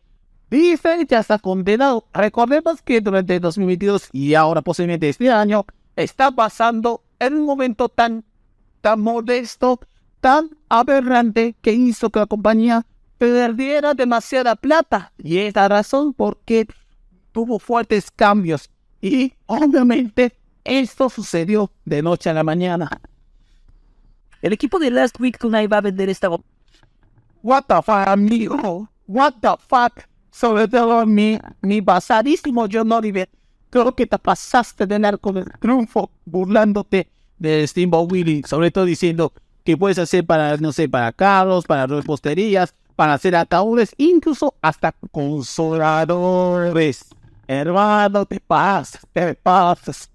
dice 0.50 1.06
ya 1.08 1.20
está 1.20 1.40
condenado. 1.40 2.06
Recordemos 2.14 2.82
que 2.82 3.02
durante 3.02 3.40
2022 3.40 4.10
y 4.12 4.34
ahora 4.34 4.62
posiblemente 4.62 5.10
este 5.10 5.32
año 5.32 5.66
está 5.96 6.32
pasando 6.32 7.04
en 7.20 7.34
un 7.34 7.46
momento 7.46 7.90
tan, 7.90 8.24
tan 8.82 9.02
modesto, 9.02 9.80
tan 10.22 10.50
aberrante 10.70 11.56
que 11.62 11.74
hizo 11.74 12.10
que 12.10 12.20
la 12.20 12.26
compañía 12.26 12.86
perdiera 13.18 13.94
demasiada 13.94 14.56
plata. 14.56 15.12
Y 15.18 15.40
es 15.40 15.56
la 15.56 15.68
razón 15.68 16.14
por 16.14 16.40
qué 16.46 16.68
tuvo 17.32 17.60
fuertes 17.60 18.12
cambios. 18.12 18.70
Y 19.02 19.34
obviamente 19.46 20.36
esto 20.64 21.10
sucedió 21.10 21.72
de 21.86 22.02
noche 22.02 22.30
a 22.30 22.34
la 22.34 22.44
mañana. 22.44 22.90
El 24.42 24.54
equipo 24.54 24.80
de 24.80 24.92
Last 24.92 25.20
Week 25.20 25.38
Tonight 25.38 25.72
va 25.72 25.78
a 25.78 25.82
vender 25.82 26.10
esta... 26.10 26.30
What 27.42 27.64
the 27.68 27.76
fuck, 27.76 28.08
amigo? 28.08 28.90
What 29.08 29.36
the 29.42 29.56
fuck? 29.68 30.04
Sobre 30.32 30.68
todo 30.68 31.06
mi, 31.06 31.40
mi 31.62 31.82
basadísimo 31.82 32.68
John 32.72 32.92
Oliver. 32.92 33.30
Creo 33.70 33.96
que 33.96 34.06
te 34.06 34.18
pasaste 34.18 34.86
de 34.88 35.00
narco 35.00 35.32
el 35.32 35.46
triunfo 35.60 36.12
burlándote 36.26 37.10
de 37.38 37.68
Steamboat 37.68 38.12
Willie. 38.12 38.44
Sobre 38.46 38.72
todo 38.72 38.86
diciendo 38.86 39.34
que 39.64 39.76
puedes 39.78 39.98
hacer 39.98 40.26
para, 40.26 40.56
no 40.58 40.72
sé, 40.72 40.88
para 40.88 41.12
carros, 41.12 41.66
para 41.66 41.88
reposterías, 41.88 42.74
para 42.96 43.14
hacer 43.14 43.36
ataúdes, 43.36 43.94
incluso 43.98 44.56
hasta 44.62 44.96
consoladores. 45.12 47.06
Hermano, 47.48 48.26
te 48.26 48.40
pasas, 48.40 49.06
te 49.14 49.36
pasas. 49.36 50.10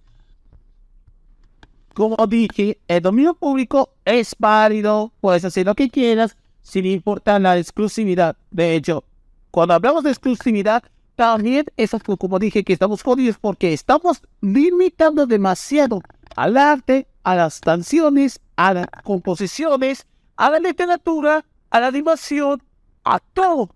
Como 1.94 2.26
dije, 2.26 2.78
el 2.88 3.02
dominio 3.02 3.34
público 3.34 3.90
es 4.04 4.34
válido, 4.38 5.12
puedes 5.20 5.44
hacer 5.44 5.66
lo 5.66 5.74
que 5.74 5.90
quieras, 5.90 6.36
sin 6.62 6.86
importar 6.86 7.40
la 7.40 7.58
exclusividad. 7.58 8.36
De 8.50 8.74
hecho, 8.74 9.04
cuando 9.52 9.74
hablamos 9.74 10.02
de 10.02 10.10
exclusividad, 10.10 10.82
también 11.14 11.66
es 11.76 11.92
como 12.18 12.38
dije 12.38 12.64
que 12.64 12.72
estamos 12.72 13.02
jodidos 13.02 13.36
porque 13.38 13.74
estamos 13.74 14.22
limitando 14.40 15.26
demasiado 15.26 16.00
al 16.34 16.56
arte, 16.56 17.06
a 17.22 17.36
las 17.36 17.60
canciones, 17.60 18.40
a 18.56 18.72
las 18.72 18.86
composiciones, 19.04 20.06
a 20.36 20.50
la 20.50 20.58
literatura, 20.58 21.44
a 21.68 21.80
la 21.80 21.88
animación, 21.88 22.62
a 23.04 23.18
todo. 23.18 23.74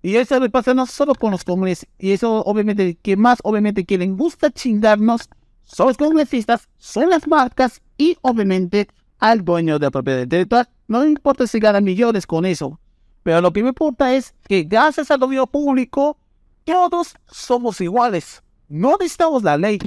Y 0.00 0.14
eso 0.14 0.38
le 0.38 0.48
pasa 0.48 0.74
no 0.74 0.86
solo 0.86 1.14
con 1.16 1.32
los 1.32 1.42
congresistas, 1.42 1.92
y 1.98 2.12
eso 2.12 2.44
obviamente, 2.44 2.96
que 3.02 3.16
más 3.16 3.38
obviamente 3.42 3.84
que 3.84 3.98
gusta 4.06 4.50
chingarnos 4.52 5.28
son 5.64 5.88
los 5.88 5.96
congresistas, 5.96 6.68
son 6.78 7.10
las 7.10 7.26
marcas 7.26 7.82
y 7.98 8.16
obviamente 8.20 8.86
al 9.18 9.44
dueño 9.44 9.80
de 9.80 9.86
la 9.86 9.90
propiedad 9.90 10.22
intelectual. 10.22 10.68
No 10.86 11.04
importa 11.04 11.48
si 11.48 11.58
ganan 11.58 11.82
millones 11.82 12.26
con 12.26 12.44
eso, 12.44 12.78
pero 13.24 13.40
lo 13.40 13.52
que 13.52 13.62
me 13.62 13.70
importa 13.70 14.14
es 14.14 14.34
que 14.46 14.62
gracias 14.62 15.10
al 15.10 15.18
dominio 15.18 15.46
público, 15.46 16.18
todos 16.64 17.16
somos 17.26 17.80
iguales. 17.80 18.42
No 18.68 18.92
necesitamos 19.00 19.42
la 19.42 19.56
ley, 19.56 19.78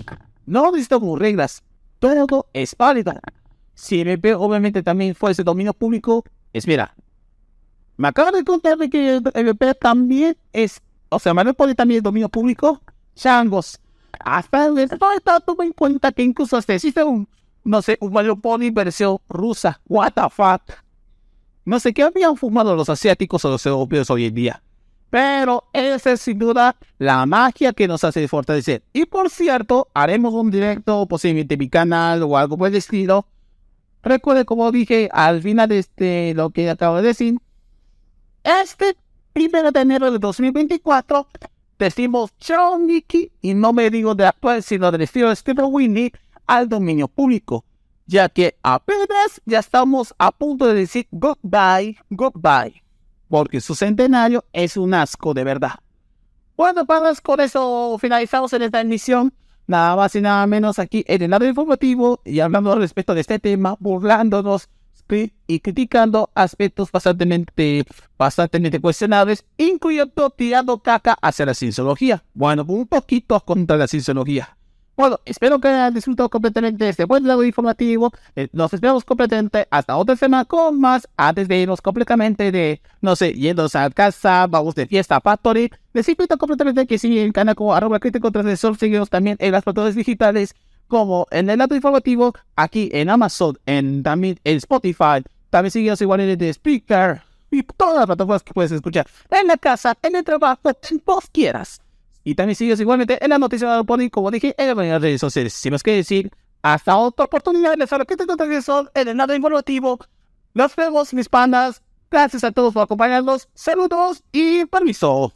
no 0.46 0.72
necesitamos 0.72 1.18
reglas, 1.18 1.64
todo 2.00 2.48
es 2.52 2.76
válido. 2.76 3.14
Si 3.76 4.02
MP 4.02 4.34
obviamente 4.34 4.82
también 4.82 5.14
fuese 5.14 5.44
dominio 5.44 5.74
público, 5.74 6.24
espera, 6.52 6.96
me 7.96 8.08
acaba 8.08 8.32
de 8.32 8.44
contar 8.44 8.78
de 8.78 8.90
que 8.90 9.22
MP 9.36 9.76
también 9.76 10.36
es, 10.52 10.82
o 11.10 11.20
sea, 11.20 11.36
Manuel 11.36 11.56
Poli 11.56 11.76
también 11.76 12.00
es 12.00 12.04
dominio 12.04 12.30
público. 12.30 12.82
Changos. 13.16 13.80
Hasta 14.20 14.66
el 14.66 14.80
está 14.80 15.40
tuvo 15.42 15.62
en 15.62 15.74
cuenta 15.74 16.12
que 16.12 16.24
incluso 16.24 16.58
hasta 16.58 16.74
existe 16.74 17.04
un, 17.04 17.28
no 17.64 17.84
sé, 17.84 17.98
un 18.02 18.14
Manuel 18.14 18.40
Poli 18.40 18.72
versión 18.72 19.20
rusa. 19.30 19.80
What 19.88 20.14
the 20.14 20.30
fuck. 20.32 20.87
No 21.68 21.82
sé 21.82 21.94
qué 21.94 22.04
habían 22.04 22.38
fumado 22.38 22.78
los 22.78 22.88
asiáticos 22.88 23.44
o 23.44 23.50
los 23.50 23.66
europeos 23.66 24.10
hoy 24.10 24.24
en 24.24 24.34
día. 24.34 24.64
Pero 25.10 25.66
esa 25.74 26.14
es 26.14 26.22
sin 26.22 26.40
duda 26.40 26.78
la 26.98 27.26
magia 27.26 27.74
que 27.74 27.90
nos 27.90 28.06
hace 28.06 28.26
fortalecer. 28.30 28.84
Y 28.94 29.06
por 29.06 29.30
cierto, 29.30 29.90
haremos 29.94 30.34
un 30.34 30.50
directo, 30.50 31.06
posiblemente 31.08 31.58
mi 31.58 31.68
canal 31.68 32.24
o 32.24 32.38
algo 32.38 32.58
por 32.58 32.70
el 32.70 32.76
estilo. 32.76 33.28
Recuerde, 34.02 34.46
como 34.46 34.72
dije 34.72 35.10
al 35.12 35.42
final 35.42 35.68
de 35.68 35.80
este, 35.80 36.34
lo 36.36 36.52
que 36.52 36.70
acabo 36.70 37.02
de 37.02 37.10
decir, 37.10 37.36
este 38.46 38.96
primero 39.34 39.70
de 39.74 39.82
enero 39.82 40.10
de 40.10 40.20
2024 40.20 41.28
decimos 41.78 42.32
chao 42.40 42.80
Nicky 42.80 43.30
y 43.42 43.54
no 43.54 43.74
me 43.74 43.90
digo 43.90 44.16
de 44.16 44.26
actual 44.26 44.64
sino 44.64 44.90
del 44.90 45.02
estilo 45.02 45.28
de 45.28 45.36
Steve 45.36 45.64
Winnie 45.64 46.14
al 46.48 46.70
dominio 46.70 47.10
público, 47.10 47.66
ya 48.08 48.30
que 48.30 48.58
apenas 48.64 49.42
ya 49.46 49.60
estamos 49.60 50.16
a 50.18 50.32
punto 50.32 50.66
de 50.66 50.74
decir 50.74 51.08
goodbye, 51.12 51.98
goodbye, 52.10 52.82
porque 53.28 53.62
su 53.62 53.76
centenario 53.76 54.46
es 54.54 54.78
un 54.78 54.94
asco 54.94 55.34
de 55.34 55.44
verdad. 55.44 55.80
Bueno, 56.56 56.86
padres, 56.86 57.22
con 57.22 57.40
eso 57.40 57.98
finalizamos 58.00 58.52
en 58.54 58.64
esta 58.64 58.82
emisión. 58.82 59.34
Nada 59.68 59.98
más 59.98 60.16
y 60.16 60.22
nada 60.22 60.48
menos 60.48 60.80
aquí 60.80 61.04
en 61.08 61.22
el 61.22 61.30
lado 61.30 61.46
informativo 61.46 62.22
y 62.24 62.40
hablando 62.40 62.74
respecto 62.76 63.14
de 63.14 63.22
este 63.22 63.38
tema, 63.38 63.76
burlándonos 63.80 64.70
y 65.48 65.60
criticando 65.60 66.30
aspectos 66.36 66.92
bastante, 66.92 67.86
bastante 68.18 68.82
cuestionables, 68.82 69.46
incluyendo 69.58 70.30
tirando 70.32 70.80
caca 70.80 71.18
hacia 71.22 71.46
la 71.46 71.54
cienciología. 71.54 72.24
Bueno, 72.34 72.66
un 72.68 72.88
poquito 72.88 73.40
contra 73.42 73.78
la 73.78 73.88
cienciología. 73.88 74.57
Bueno, 74.98 75.20
espero 75.26 75.60
que 75.60 75.68
hayan 75.68 75.94
disfrutado 75.94 76.28
completamente 76.28 76.84
de 76.84 76.90
este 76.90 77.06
buen 77.06 77.28
lado 77.28 77.44
informativo. 77.44 78.12
Eh, 78.36 78.48
nos 78.52 78.74
esperamos 78.74 79.06
completamente 79.06 79.68
hasta 79.70 79.96
otra 79.96 80.16
semana 80.16 80.44
con 80.46 80.80
más. 80.80 81.08
Antes 81.16 81.48
de 81.48 81.60
irnos 81.60 81.82
completamente 81.82 82.52
de, 82.52 82.82
no 83.00 83.16
sé, 83.16 83.32
yendo 83.34 83.68
a 83.72 83.90
casa, 83.92 84.48
vamos 84.48 84.74
de 84.74 84.88
fiesta 84.88 85.22
Factory. 85.22 85.72
Les 85.94 86.10
invito 86.10 86.36
completamente 86.40 86.88
que 86.88 86.98
sigan 86.98 87.28
el 87.28 87.32
canal 87.32 87.54
como 87.54 87.76
arroba 87.76 88.00
crítico 88.00 88.32
transgresor. 88.32 88.76
Seguimos 88.76 89.12
también 89.12 89.38
en 89.40 89.52
las 89.52 89.64
plataformas 89.64 89.94
digitales 89.94 90.56
como 90.88 91.28
en 91.30 91.48
el 91.52 91.60
dato 91.60 91.76
informativo, 91.76 92.34
aquí 92.56 92.90
en 92.92 93.12
Amazon, 93.12 93.60
en 93.68 94.02
también 94.02 94.40
en 94.44 94.58
Spotify, 94.58 95.22
también 95.52 95.70
sigues 95.70 96.02
igual 96.02 96.22
en 96.22 96.30
el 96.30 96.54
Speaker 96.54 97.22
y 97.52 97.62
todas 97.62 97.98
las 97.98 98.06
plataformas 98.08 98.42
que 98.42 98.54
puedes 98.54 98.72
escuchar 98.72 99.06
en 99.30 99.46
la 99.46 99.58
casa, 99.58 99.96
en 100.02 100.16
el 100.16 100.24
trabajo, 100.24 100.70
en 100.70 101.04
vos 101.06 101.26
quieras. 101.32 101.82
Y 102.28 102.36
también 102.36 102.58
sigues 102.58 102.78
igualmente 102.82 103.24
en 103.24 103.30
la 103.30 103.38
noticia 103.38 103.74
de 103.74 103.86
Pony, 103.86 104.10
como 104.12 104.30
dije, 104.32 104.54
en 104.58 104.76
las 104.76 105.02
redes 105.02 105.22
sociales. 105.22 105.54
Sin 105.54 105.72
más 105.72 105.82
que 105.82 105.94
decir, 105.94 106.30
hasta 106.62 106.98
otra 106.98 107.24
oportunidad, 107.24 107.78
les 107.78 107.94
hablo 107.94 108.04
que 108.04 108.18
te 108.18 108.24
en 108.24 109.08
el 109.08 109.16
dato 109.16 109.34
informativo. 109.34 109.98
Nos 110.54 110.76
vemos, 110.76 111.14
mis 111.14 111.30
pandas. 111.30 111.82
Gracias 112.12 112.44
a 112.44 112.52
todos 112.52 112.74
por 112.74 112.84
acompañarnos. 112.84 113.48
Saludos 113.54 114.26
y 114.34 114.66
permiso. 114.66 115.32